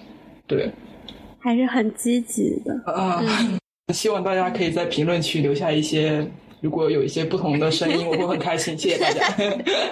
[0.47, 0.69] 对，
[1.39, 3.23] 还是很积极的啊！
[3.93, 6.25] 希望大家可以在评论区留下一些，
[6.61, 8.77] 如果有一些不同的声音，我会很开心。
[8.77, 9.35] 谢谢大家，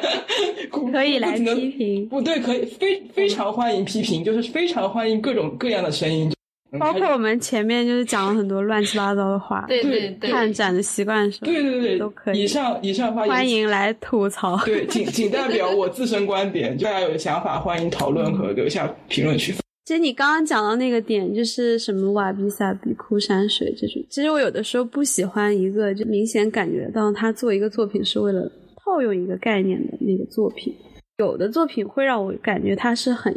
[0.91, 6.31] 可以来批评，不对，可以非非常欢迎批评，就是非常欢迎各种各样的声音。
[6.77, 12.43] 包括我们前面就是讲了很多乱七八糟的话，对对对，看展的习惯什么，对对对，都可以。
[12.43, 14.57] 以上以上发言，欢迎来吐槽。
[14.65, 19.53] 对，仅仅代表我自身观点，大家有想法欢迎讨论和留下评论区。
[19.85, 28.41] 其实你刚刚讲到那个点，就是什么瓦比萨比枯山水这种，其实我有的时候不喜欢一个，就明显感觉到他做一个作品是为了
[28.83, 30.75] 套用一个概念的那个作品。
[31.19, 33.33] 有的作品会让我感觉它是很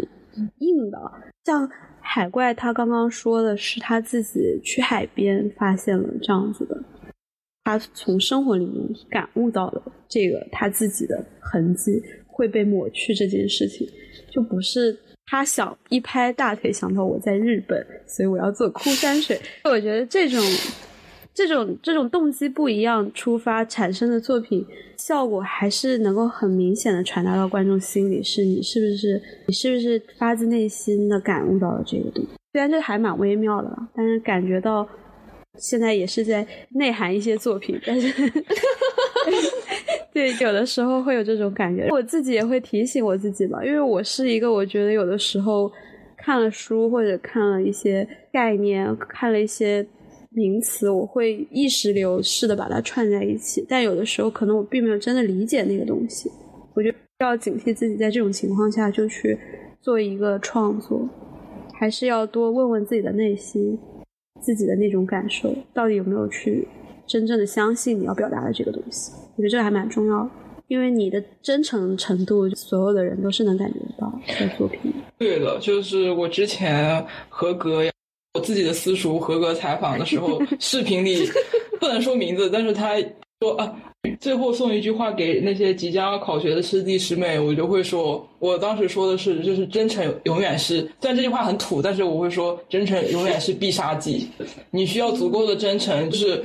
[0.59, 0.99] 硬的，
[1.45, 1.71] 像。
[2.13, 6.77] 海怪他刚刚说的是他自己去海边发现了这样子的，
[7.63, 13.89] 他从生活里面感悟到了这个他自己的痕迹会被抹去这件事情，
[14.29, 19.41] 就不是他想一拍大腿想到我在日本，所以我要做枯山水。
[19.63, 20.41] 我觉得这种。
[21.47, 24.67] 这种这种动机不一样出发产生的作品
[24.99, 32.29] 效果还是能够很明显的传达到观众心里，是你是不是你是不是发自内心的感悟到了这个东西？
[32.53, 34.87] 虽然这还蛮微妙的，但是感觉到
[35.57, 38.13] 现在也是在内涵一些作品，但是
[40.13, 45.73] 对有的时候会有这种感觉，我自己也会提醒我自己吧，因为我是一个我觉得有的时候
[46.19, 49.87] 看了书或者看了一些概念，看了一些。
[50.31, 56.31] 名词我会意识流式的把它串在一起，但有的时候可能我并没有真的理解那个东西。
[56.75, 59.39] 我觉得要警惕自己在这种情况下就去
[59.81, 61.09] 做一个创作，
[61.75, 63.79] 还是要多问问自己的内心，
[64.41, 66.67] 自己的那种感受到底有没有去
[67.07, 69.13] 真正的相信你要表达的这个东西。
[69.37, 70.31] 我觉得这个还蛮重要的。
[70.69, 74.93] 因为你的真诚程度，所有的人都是能感觉到在作品。
[75.19, 77.83] 对的，就是我之前合格，
[78.35, 81.29] 我自己的私塾合格采访的时候， 视频里
[81.81, 82.97] 不能说名字，但是他
[83.41, 83.75] 说啊。
[84.19, 94.27] 最后送一句话给那些即将要考学的师弟师妹，我就会说，我当时说的是，就是真诚永远是，虽然这句话很土，但是我会说，真诚永远是必杀技。
[94.71, 96.43] 你需要足够的真诚，就是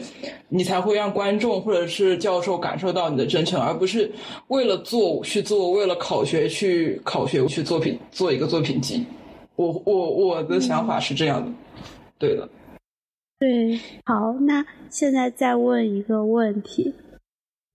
[0.50, 4.12] 你才会让观众或者是教授感受到你的真诚，而不是
[4.48, 9.02] 为了做去做，为了考学去考学去作品做一个作品集。
[9.56, 11.52] 我我我的想法是这样的，
[12.18, 12.48] 对的。
[13.40, 16.94] 对，好，那现在再问一个问题。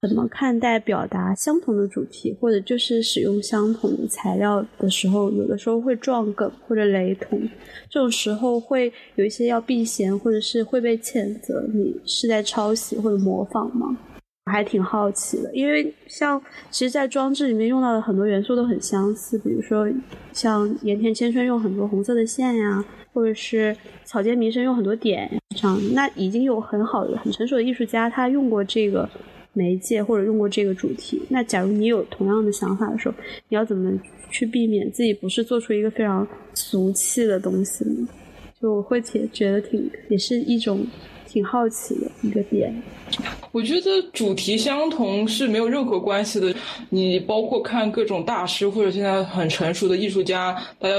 [0.08, 7.38] 怎么看待表达相同的主题，或者就是使用相同的材料的时候，有的时候会撞梗或者雷同，
[7.90, 13.94] 这种时候会有一些要避嫌，或者是会被谴责，你是在抄袭或者模仿吗？
[14.50, 19.88] 还挺好奇的，因为像其实，在装置里面用到的很多元素都很相似，比如说
[20.32, 29.08] 像盐田千春用很多红色的线呀，或者是草间弥生用很多点这样，那已经有很好的、很成熟的艺术家他用过这个。
[29.52, 33.14] 媒介或者用过这个主题，那假如你有同样的想法的时候，
[33.48, 33.92] 你要怎么
[34.30, 36.24] 去避免自己不是做出一个非常
[36.54, 38.08] 俗气的东西呢？
[38.60, 40.86] 就我会觉觉得挺也是一种
[41.30, 42.74] 挺好奇的一个点。
[43.52, 46.52] 我觉得主题相同是没有任何关系的。
[46.88, 50.96] 你包括看各种大师或者现在很成熟的艺术家，大家。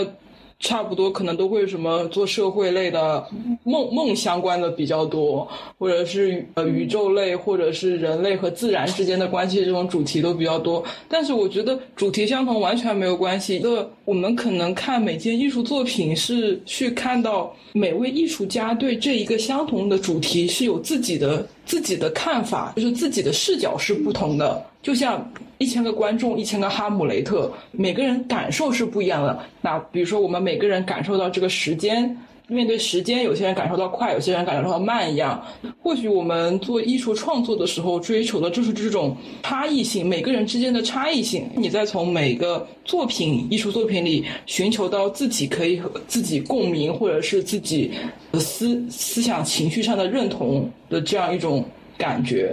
[0.61, 3.27] 差不多可能都会什么做社会类的
[3.63, 5.47] 梦梦相关的比较多，
[5.77, 10.83] 或者是呃宇宙类，或者是人类和自然之间的关系这种主题都比较多。
[11.09, 13.59] 但是我觉得主题相同完全没有关系。
[13.59, 24.63] 个我们可能看每件艺术作品是去看到每位艺术家对这一个相同的主题是有自己的自己的看法，就是自己的视角是不同的。
[24.83, 25.31] 就像
[25.61, 29.39] 一千个观众，一千个哈姆雷特，每个人感受是不一样的。
[29.61, 35.39] 那比如说，我们每个人感受到这个时间，面对时间，有些人感受到快，有些人感受到慢一样。
[35.79, 41.47] 或许我们做艺术创作的时候，追求的就是这种差异性，每个人之间的差异性。
[41.55, 47.91] 你在从每个作品、艺术作品里寻求到自己可以和自己共鸣，或者是自己
[48.33, 51.63] 思思想情绪上的认同的这样一种
[51.99, 52.51] 感觉。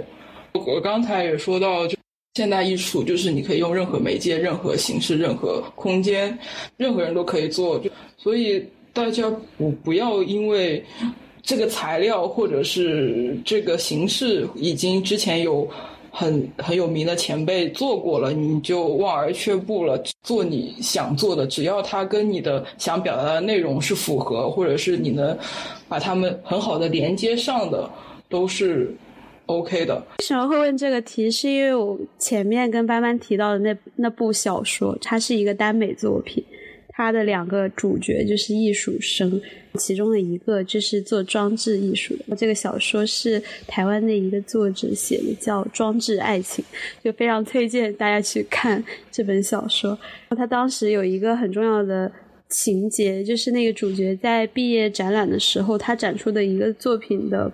[0.53, 1.98] 我刚才也说到，就。
[2.35, 6.37] 现代艺术就是你可以用任何媒介、任何形式、任何空间，
[6.77, 7.77] 任何人都可以做。
[7.79, 8.63] 就所以
[8.93, 10.81] 大家不不要因为
[11.41, 15.67] 这个材料或者是这个形式已经之前有
[16.11, 20.01] 很很有名的前辈做过了，你就望而却步了。
[20.23, 25.37] 做你想做的，只要它跟你的想表达的内容是符合，或者是你能
[25.89, 27.89] 把它们很好的连接上的，
[28.29, 28.95] 都是。
[29.49, 29.95] OK 的。
[30.19, 31.29] 为什么会问这个题？
[31.31, 36.43] 是因为我前面跟班班提到的那那部小说，它是一个耽美作品，
[36.89, 39.41] 它的两个主角就是艺术生，
[39.73, 42.35] 其中的一个就是做装置艺术的。
[42.35, 46.63] 这个小说是台湾的一个作者写的，叫《装置爱情》，
[47.03, 49.97] 就非常推荐大家去看这本小说。
[50.37, 52.11] 他当时有一个很重要的
[52.49, 57.51] 情节，就是那个主角在毕业展览的时候，他展出的一个作品的。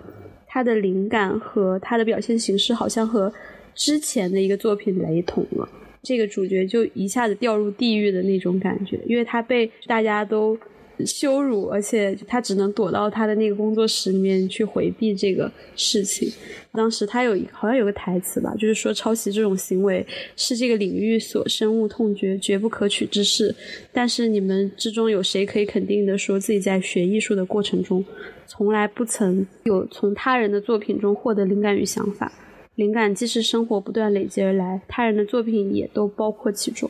[0.56, 3.30] 他的灵感和他的表现形式好像和
[3.74, 5.68] 之前的一个作品雷同了，
[6.02, 10.58] 这个主角就一下子掉入地狱的那种感觉，因为他被大家都
[11.04, 16.30] 羞辱，而且他只能躲到他的那个工作室里面去回避这个事情。
[16.72, 23.54] 当时他有好像有个台词吧，就是说抄袭这种行为是这个领域所深恶痛绝、绝不可取之事。
[23.92, 28.04] 但是你们之中有谁可以肯定的说自己在学艺术的过程中？
[28.46, 32.30] 从来不曾有从他人的作品中获得灵感与想法，
[32.76, 36.88] 灵感既是生活不断累积而来，他人的作品也都包括其中。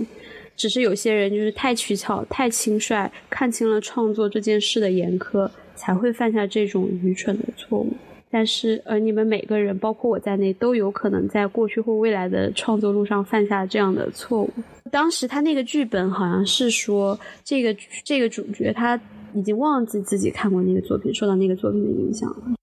[0.56, 7.92] 只是有些人就是太取巧、太轻率，看清了创作这件事的严苛，才会犯下这种愚蠢的错误。
[8.30, 14.50] 但是，而你们每个人，包括我在内，都有可能在过去或未来的创作路上犯下这样的错误。
[14.90, 19.00] 当时他那个剧本好像是说，这个这个主角他。
[19.34, 22.54] 已经忘记自己看过那个作品，受到那个作品的影响了。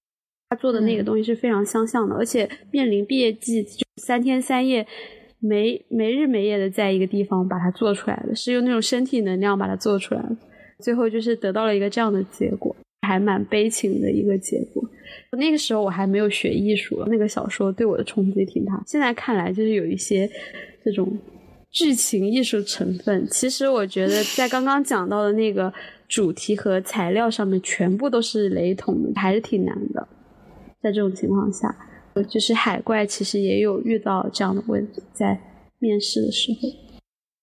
[0.50, 4.84] 他做的那个东西是非常相像的，而且面临毕业季，就三天三夜
[5.44, 10.36] 没没日没夜的在一个地方把它做出来的，是用那种身体能量把它做出来的。
[10.80, 14.84] 最后就是得到了一个这样的结果，还蛮悲情的一个结果。
[15.32, 18.82] 那个时候我还没有学艺术，那个小说对我的冲击挺大。
[18.88, 20.30] 现在看来就是有一些
[20.84, 21.18] 这种
[21.72, 23.28] 剧情艺术成分。
[23.30, 25.74] 其实我觉得在刚刚讲到的那个。
[26.10, 30.08] 主题和材料上面全部都是雷同的，还是挺难的。
[30.80, 31.76] 在这种情况下，
[32.22, 35.39] 就是海怪其实也有遇到这样的问题，在
[35.80, 36.70] 面试的时候，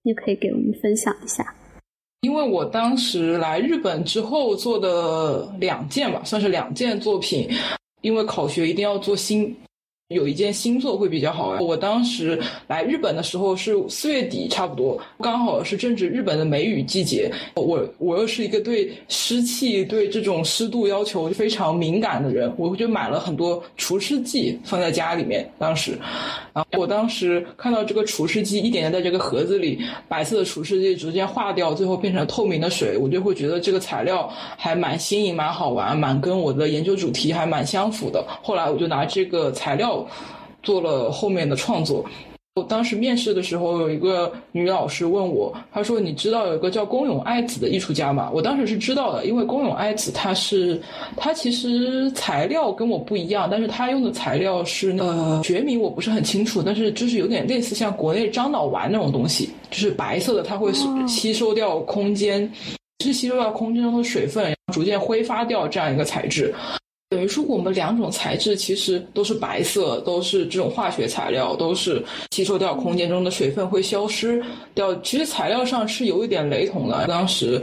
[0.03, 1.55] 也可以给我们分享一下。
[2.21, 7.49] 因为我当时来日本之后做的两件吧，算是两件作品，
[8.03, 9.57] 因为考学一定要做新。
[10.11, 11.65] 有一件新作会比较好玩。
[11.65, 12.37] 我当时
[12.67, 17.31] 来日本的时候是四月底，差不多刚好是正值日本的梅雨季节。
[17.55, 25.49] 我我又是一个对湿气、对这种湿度要求非常敏感的人，我就买了很多除湿剂放在家里面。
[25.61, 25.93] 当时，
[26.53, 38.27] 然后，我当时看到这个除湿剂一点点在这个盒子里，白色的除湿剂逐渐化掉，最后变成透明的水，我就会觉得这个材料还蛮新颖、蛮好玩、蛮跟我的研究主题还蛮相符的。
[38.43, 40.00] 后来我就拿这个材料。
[40.63, 42.05] 做了后面的创作。
[42.57, 50.79] 我当时面试的时候，有一个女老师问我，她说：“你知道有一个叫宫永爱子的艺术家吗？”我当时是知道的，因为宫永爱子她是，
[51.17, 60.73] 她其实材料跟我不一样，但是她用的材料是呃学名我不是很清楚，但是就是有点类似像国内樟脑丸那种东西，就是白色的，它会
[61.07, 62.53] 吸收掉空间，
[63.05, 66.53] 是吸收掉空间中的水分，逐渐挥发掉这样一个材质。
[67.11, 72.01] 等于说，我们两种材质其实都是白色，都是这种化学材料，都是
[72.31, 74.41] 吸收掉空间中的水分会消失
[74.75, 74.95] 掉。
[75.01, 77.05] 其实材料上是有一点雷同的。
[77.09, 77.61] 当时，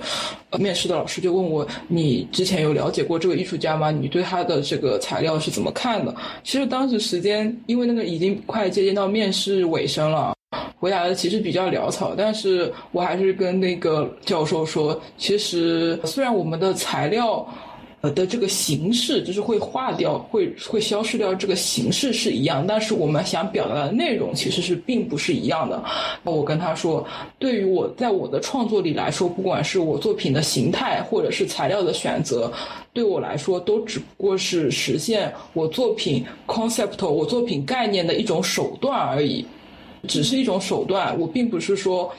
[0.59, 3.89] 面试的老师就问我：“你之前有了解过这个艺术家吗？
[3.89, 10.35] 你对他的这个材料是怎么看的？”其实当时时间，因为那个已经快接近到面试尾声了，
[10.77, 12.13] 回答的其实比较潦草。
[12.17, 17.47] 但是我还是跟那个教授说：“其实虽然我们的材料。”
[18.11, 21.33] 的这个形式就是会化掉，会会消失掉。
[21.33, 25.83] 这个形式是一样，但是我们想表达的内容其实是并不是一样的。
[26.23, 27.05] 我跟他说，
[27.39, 32.51] 对于我在我的创作里来说，不管是我作品的形态或者是材料的选择，
[32.93, 39.45] 对我来说都只不过是实现我作品 concept、我作品概念的一种手段而已，
[40.07, 41.17] 只是一种手段。
[41.19, 42.11] 我并不是说。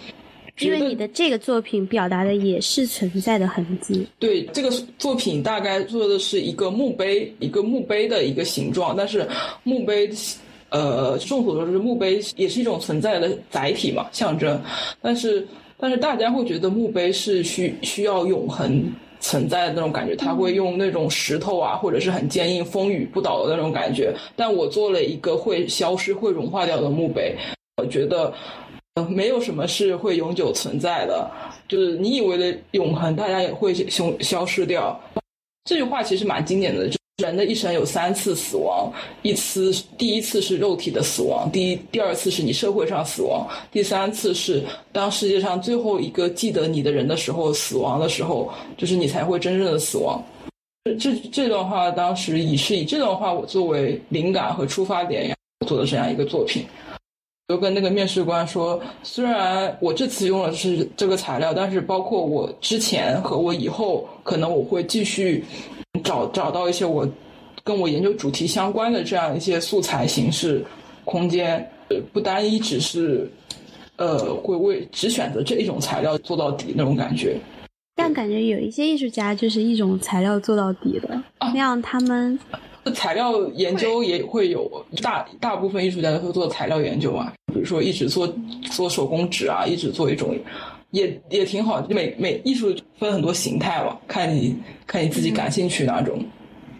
[0.60, 4.06] 因为你的这个作品表达的也是存在的痕迹。
[4.18, 8.96] 对，这个作品大概做的是一个墓碑，一个墓碑的一个形状。
[8.96, 9.26] 但是
[9.62, 10.10] 墓碑，
[10.70, 14.60] 呃，众所周知，墓碑也是一种存在的载体嘛，象征。
[15.00, 15.46] 但是，
[15.78, 24.12] 但是大家会觉得墓碑是需需要永恒存在的那种感觉，他会用那种石头啊，或者是很坚硬、风雨不倒的那种感觉。
[24.34, 27.36] 但我做了一个会消失、会融化掉的墓碑，
[27.76, 28.32] 我觉得。
[29.04, 31.30] 没有什么是会永久存在的，
[31.68, 34.98] 就是你以为的永恒，大家也会消消失掉。
[35.64, 38.90] 这句话其实蛮经典的，就人的一生有三次死亡，
[39.22, 50.22] 一次第一次是肉体的死亡，第一第二次是你社会上死亡，第三次是当世界上最后一个记得你的人的时候死亡的时候，就是你才会真正的死亡。
[50.98, 55.36] 这这段话当时以是以这段话我作为灵感和出发点
[55.66, 56.64] 做的这样一个作品。
[57.48, 65.42] 就跟那个面试官说，虽然我这次用的是这个材料，但是包括我之前和我以后，可能我会继续
[66.04, 67.08] 找找到一些我
[67.64, 70.62] 跟我研究主题相关的这样一些素材形式
[71.06, 71.66] 空间，
[72.12, 73.26] 不单一只是
[73.96, 77.34] 呃会为只选择这一种材料做到底那种感觉。
[77.96, 82.38] 但感觉有一些艺术家就是一种材料做到底的，那样他们。
[82.94, 88.26] 材料研究也会有大大部分艺术家都会做材料研究嘛，比如说一直做
[88.70, 90.36] 做手工纸啊，一直做一种，
[90.90, 91.84] 也也挺好。
[91.88, 96.18] 每每艺术分很多形态嘛，看你看你自己感兴趣哪种，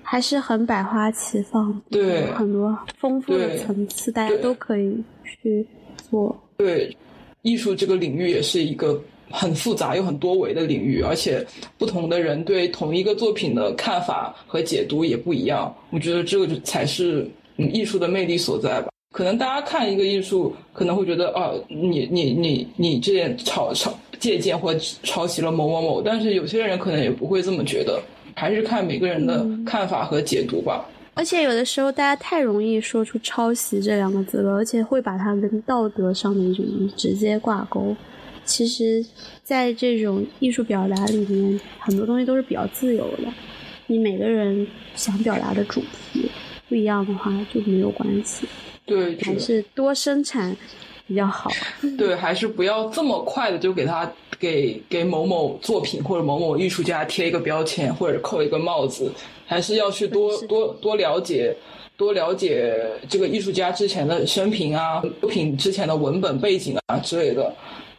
[0.02, 5.66] 还是很百花齐放，对，很多丰富的层次，大家都可以去
[6.10, 6.36] 做。
[6.56, 6.96] 对，
[7.42, 9.00] 艺术这个领域也是一个。
[9.30, 11.44] 很复杂又很多维的领域，而且
[11.76, 15.74] 不同的人对同一个作品的看法和解读也不一样。
[15.90, 18.88] 我觉得这个才是艺术的魅力所在吧。
[19.10, 28.00] 可能大家看一个艺术，可能会觉得啊，你你你你这件抄抄借鉴或抄袭了某某某，但是有些人可能也不会这么觉得，
[28.34, 30.84] 还是看每个人的看法和解读吧。
[31.14, 36.64] 而且有的时候大家太容易说出抄袭这两个字了，而且会把它跟道德上的一种
[36.96, 37.96] 直接挂钩。
[38.48, 39.04] 其实，
[39.44, 43.24] 在这种艺术表达里面，很多东西都是比较自由的。
[43.86, 46.28] 你每个人想表达的主题
[46.66, 48.48] 不一样的话，就没有关系。
[48.86, 50.56] 对，还是多生产
[51.06, 51.50] 比较好。
[51.98, 54.10] 对，还是不要这么快的就给他
[54.40, 59.12] 给给某某作品或者某某艺术家贴一个标签或者扣一个帽子，
[59.44, 61.54] 还是要去多多多了解，
[61.98, 62.74] 多了解
[63.10, 67.54] 这个艺术家之前的生平啊，作品之前的文本背景啊之类的。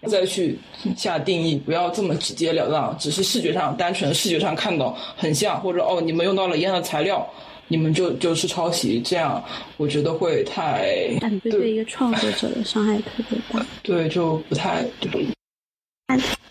[0.07, 0.57] 再去
[0.95, 7.27] 下定义，不要这么直截了当，只是视觉上单纯视觉上看到很像，或者哦，你们用到了一样的材料，
[7.67, 9.43] 你们就就是抄袭，这样
[9.77, 13.65] 我觉得会太感觉对一个创作者的伤害特别大。
[13.83, 15.27] 对，就不太对。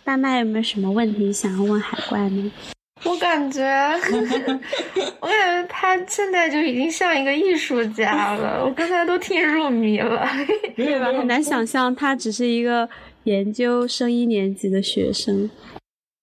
[0.05, 2.51] 大麦有没有什么问题想要问海怪呢？
[3.05, 3.63] 我感觉，
[5.21, 8.65] 我感觉他现在就已经像一个艺术家了。
[8.65, 10.27] 我刚才都听入迷了，
[10.75, 11.07] 对吧？
[11.07, 12.89] 很难想象他只是一个
[13.29, 15.51] 研究生一年级的学生。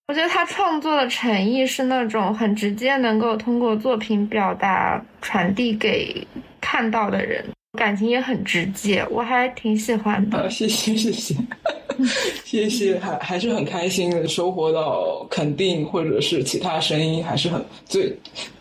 [0.08, 6.26] 我觉得他创作的诚意是那种很直接，能够通过作品表达、传递给
[6.60, 7.44] 看到的人，
[7.78, 10.50] 感情也很直接，我还挺喜欢的。
[10.50, 11.36] 谢谢，谢谢。
[12.44, 18.12] 谢谢， 还还是很开心的，收获到肯定或者是其他声音，还是很最，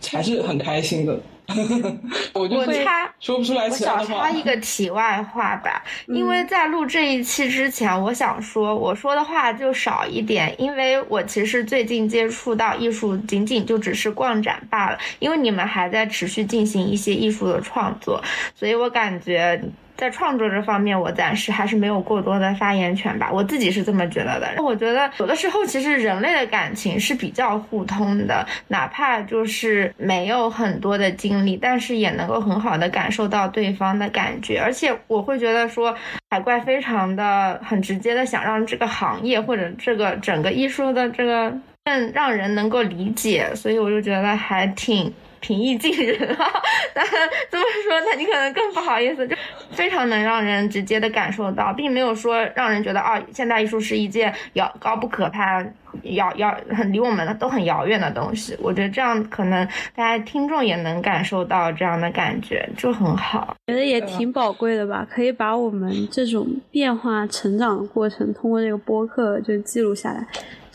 [0.07, 1.19] 还是很开心的。
[2.33, 3.99] 我就插说不出来其他话。
[4.01, 14.97] 我小插一个题外话吧，因为在录这一期之前，我想说我说的话就少一点，因为我其实最近接触到艺术，仅仅就只是逛展罢了。
[15.19, 18.21] 因为你们还在持续进行一些艺术的创作，
[18.55, 19.61] 所以我感觉。
[19.97, 24.61] 在创作这方面，我暂时还是没有过多的发言权吧，我自己是这么觉得的。
[24.63, 34.59] 我觉得有的时候，其实人类的感情是比较互通的，哪怕就是没有很多的经历，但是也能够很好的感受到对方的感觉。
[34.59, 35.95] 而且我会觉得说，
[36.29, 41.53] 海怪非常的很直接的想让这个行业或者这个整个艺术的这个
[41.85, 45.13] 更让人能够理解，所以我就觉得还挺。
[45.41, 46.49] 平易近人啊，
[46.91, 47.05] 但
[47.51, 49.35] 这么说，那你可能更不好意思，就
[49.69, 55.71] 非常能让人直接的感受到，并没有说让人觉得啊，现代艺术是一件遥高不可攀、
[56.01, 58.57] 遥遥很离我们都很遥远的东西。
[58.59, 59.63] 我觉得这样可能
[59.93, 63.55] 大家听众也能感受到这样的感觉，就很好。
[63.67, 70.25] 觉得也挺宝贵的吧，可以把我们这种变化成长的过程通过这个播客就记录下来。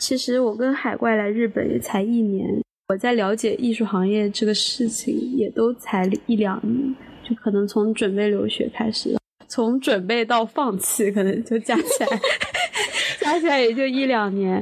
[0.01, 2.49] 其实我跟海怪来日本也才一年。
[2.87, 9.15] 我在了解艺术行业这个事情，也都才一两年，就可能从准备留学开始，
[9.47, 12.19] 从准备到放弃，可能就加起来，
[13.21, 14.61] 加起来也就一两年。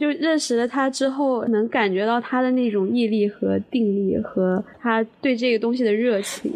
[0.00, 6.52] 就认识了他之后，能感觉到他的那种毅力和定力，和他对这个东西的热情。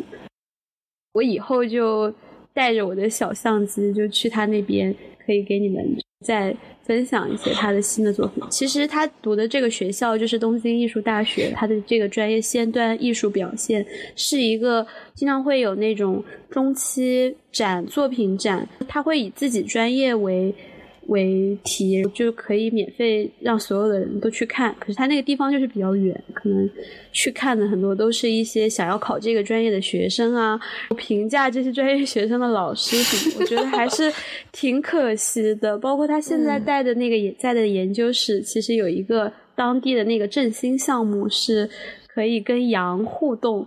[1.12, 2.12] 我以后就
[2.52, 4.92] 带着我的小相机，就去他那边，
[5.24, 5.96] 可以给你们
[6.26, 6.56] 在。
[6.86, 8.42] 分享一些他的新的作品。
[8.48, 13.84] 其实他读的这个学校就是东京艺术大学，他的这个专业线段艺术表现
[14.14, 20.54] 是一个经常会有那种中期展、作品展，他会以自己专业为。
[21.08, 26.68] 为题就可以免费让所有的人都去看，可是他那个地方就是比较远，可能
[27.12, 30.58] 去看的很多都是一些想要考这个专业的学生啊，
[30.96, 34.12] 评价这些专业学生的老师什么，我觉得还是
[34.52, 35.78] 挺可惜的。
[35.78, 41.68] 包括他现在带的那个也在的研究室，其实有一个当地的那个振兴项目，是
[42.08, 43.66] 可以跟羊互动。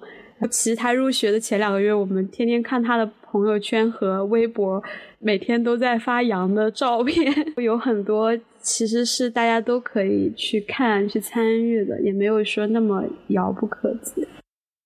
[0.50, 4.82] 其实他入学的前两个月，我们天天看他的朋友圈和微博。
[5.22, 8.32] 每天都在发羊的照片， 有很多
[8.62, 14.26] 其实是大家都可以去看、去参与的，也没有说那么遥不可及。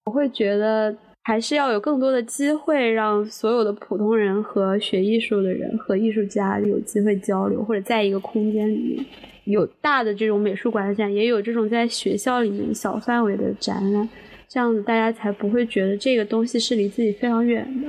[0.06, 9.06] 我会觉得还是要有更多的机会，让所有的普通人和学艺术的人和艺术家有机会交流，或者在一个空间里面
[9.44, 14.10] 有大的这种美术馆展，也有这种在学校里面小范围的展览，
[14.48, 17.88] 这样子大家才不会觉得这个东西是离自己非常远的。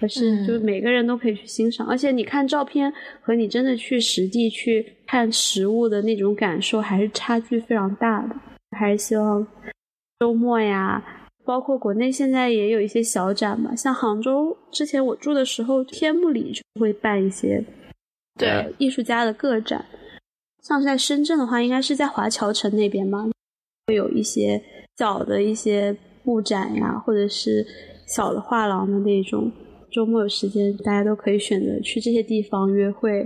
[0.00, 8.36] 可是，就每个人都可以去欣赏，而且你看照片和你真的去实地去看实物的那种感受，还是差距非常大的。
[8.76, 9.46] 还是希望
[10.18, 11.02] 周末呀，
[11.44, 17.64] 包括国内现在也有一些小展嘛，像杭州之前我住的时候，天目里就会办一些
[18.36, 19.84] 对艺术家的个展。
[20.62, 23.30] 像是在深圳的话，应该是在华侨城那边嘛，
[23.86, 24.60] 会有一些
[24.98, 27.64] 小的一些布展呀，或者是
[28.06, 29.50] 小的画廊的那种。
[29.94, 33.24] 周末有时间，大家都可以选择去这些地方约会、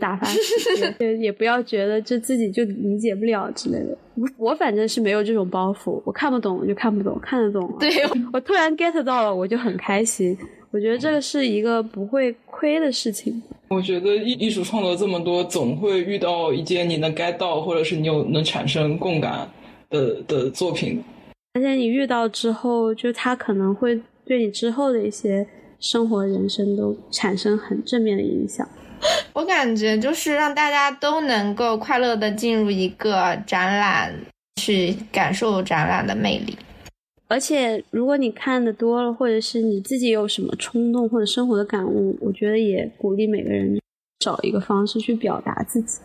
[0.00, 0.40] 打发时
[0.76, 3.96] 间， 也也不要觉得就自己就理解不了之类的。
[4.36, 7.72] 我反正是没有这种包袱，我看不懂我就看不懂，看得懂。
[7.78, 7.88] 对
[8.32, 10.36] 我突然 get 到了，我就很开心。
[10.72, 13.40] 我觉得这个是一个不会亏的事情。
[13.68, 19.48] 我觉得艺艺术创作这么多，总会遇到一件你能 get 到，或者是你有能产生共感
[19.88, 21.00] 的的作品。
[21.54, 25.46] 而且你遇到之后，就他可能会对你之后的一些。
[25.80, 28.68] 生活、人生都产生很正面的影响。
[29.32, 34.12] 我感觉就是让大家都能够快乐的进入一个展览，
[34.60, 36.56] 去感受展览的魅力。
[37.28, 43.78] 而且，如果你看的多了，或者是你自己有什么冲动或者生活的感悟，我觉得也鼓励每个人
[44.18, 46.00] 找一个方式去表达自己。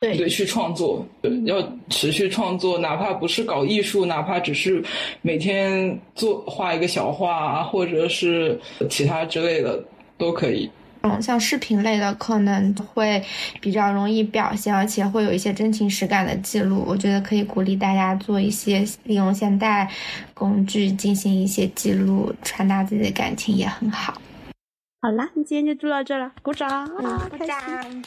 [0.00, 4.82] 对对，去创作，对，要持续创作，哪怕不是搞艺术，哪怕只是
[5.20, 8.58] 每天做画一个小画啊，或者是
[8.88, 9.84] 其他之类的
[10.16, 10.70] 都可以。
[11.02, 13.22] 嗯，像视频类的可能会
[13.60, 16.82] 比较容易表现，而且会有一些真情实感的记录。
[16.86, 19.90] 我觉得可以鼓励大家做一些利用现代
[20.32, 24.14] 工具进行一些记录，传达自己的感情也很好。
[25.02, 26.88] 好啦，今天就录到这了，鼓掌！
[26.88, 28.02] 鼓掌。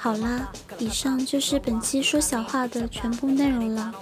[0.00, 3.92] 好啦，以上就是本期说小话的全部内容了。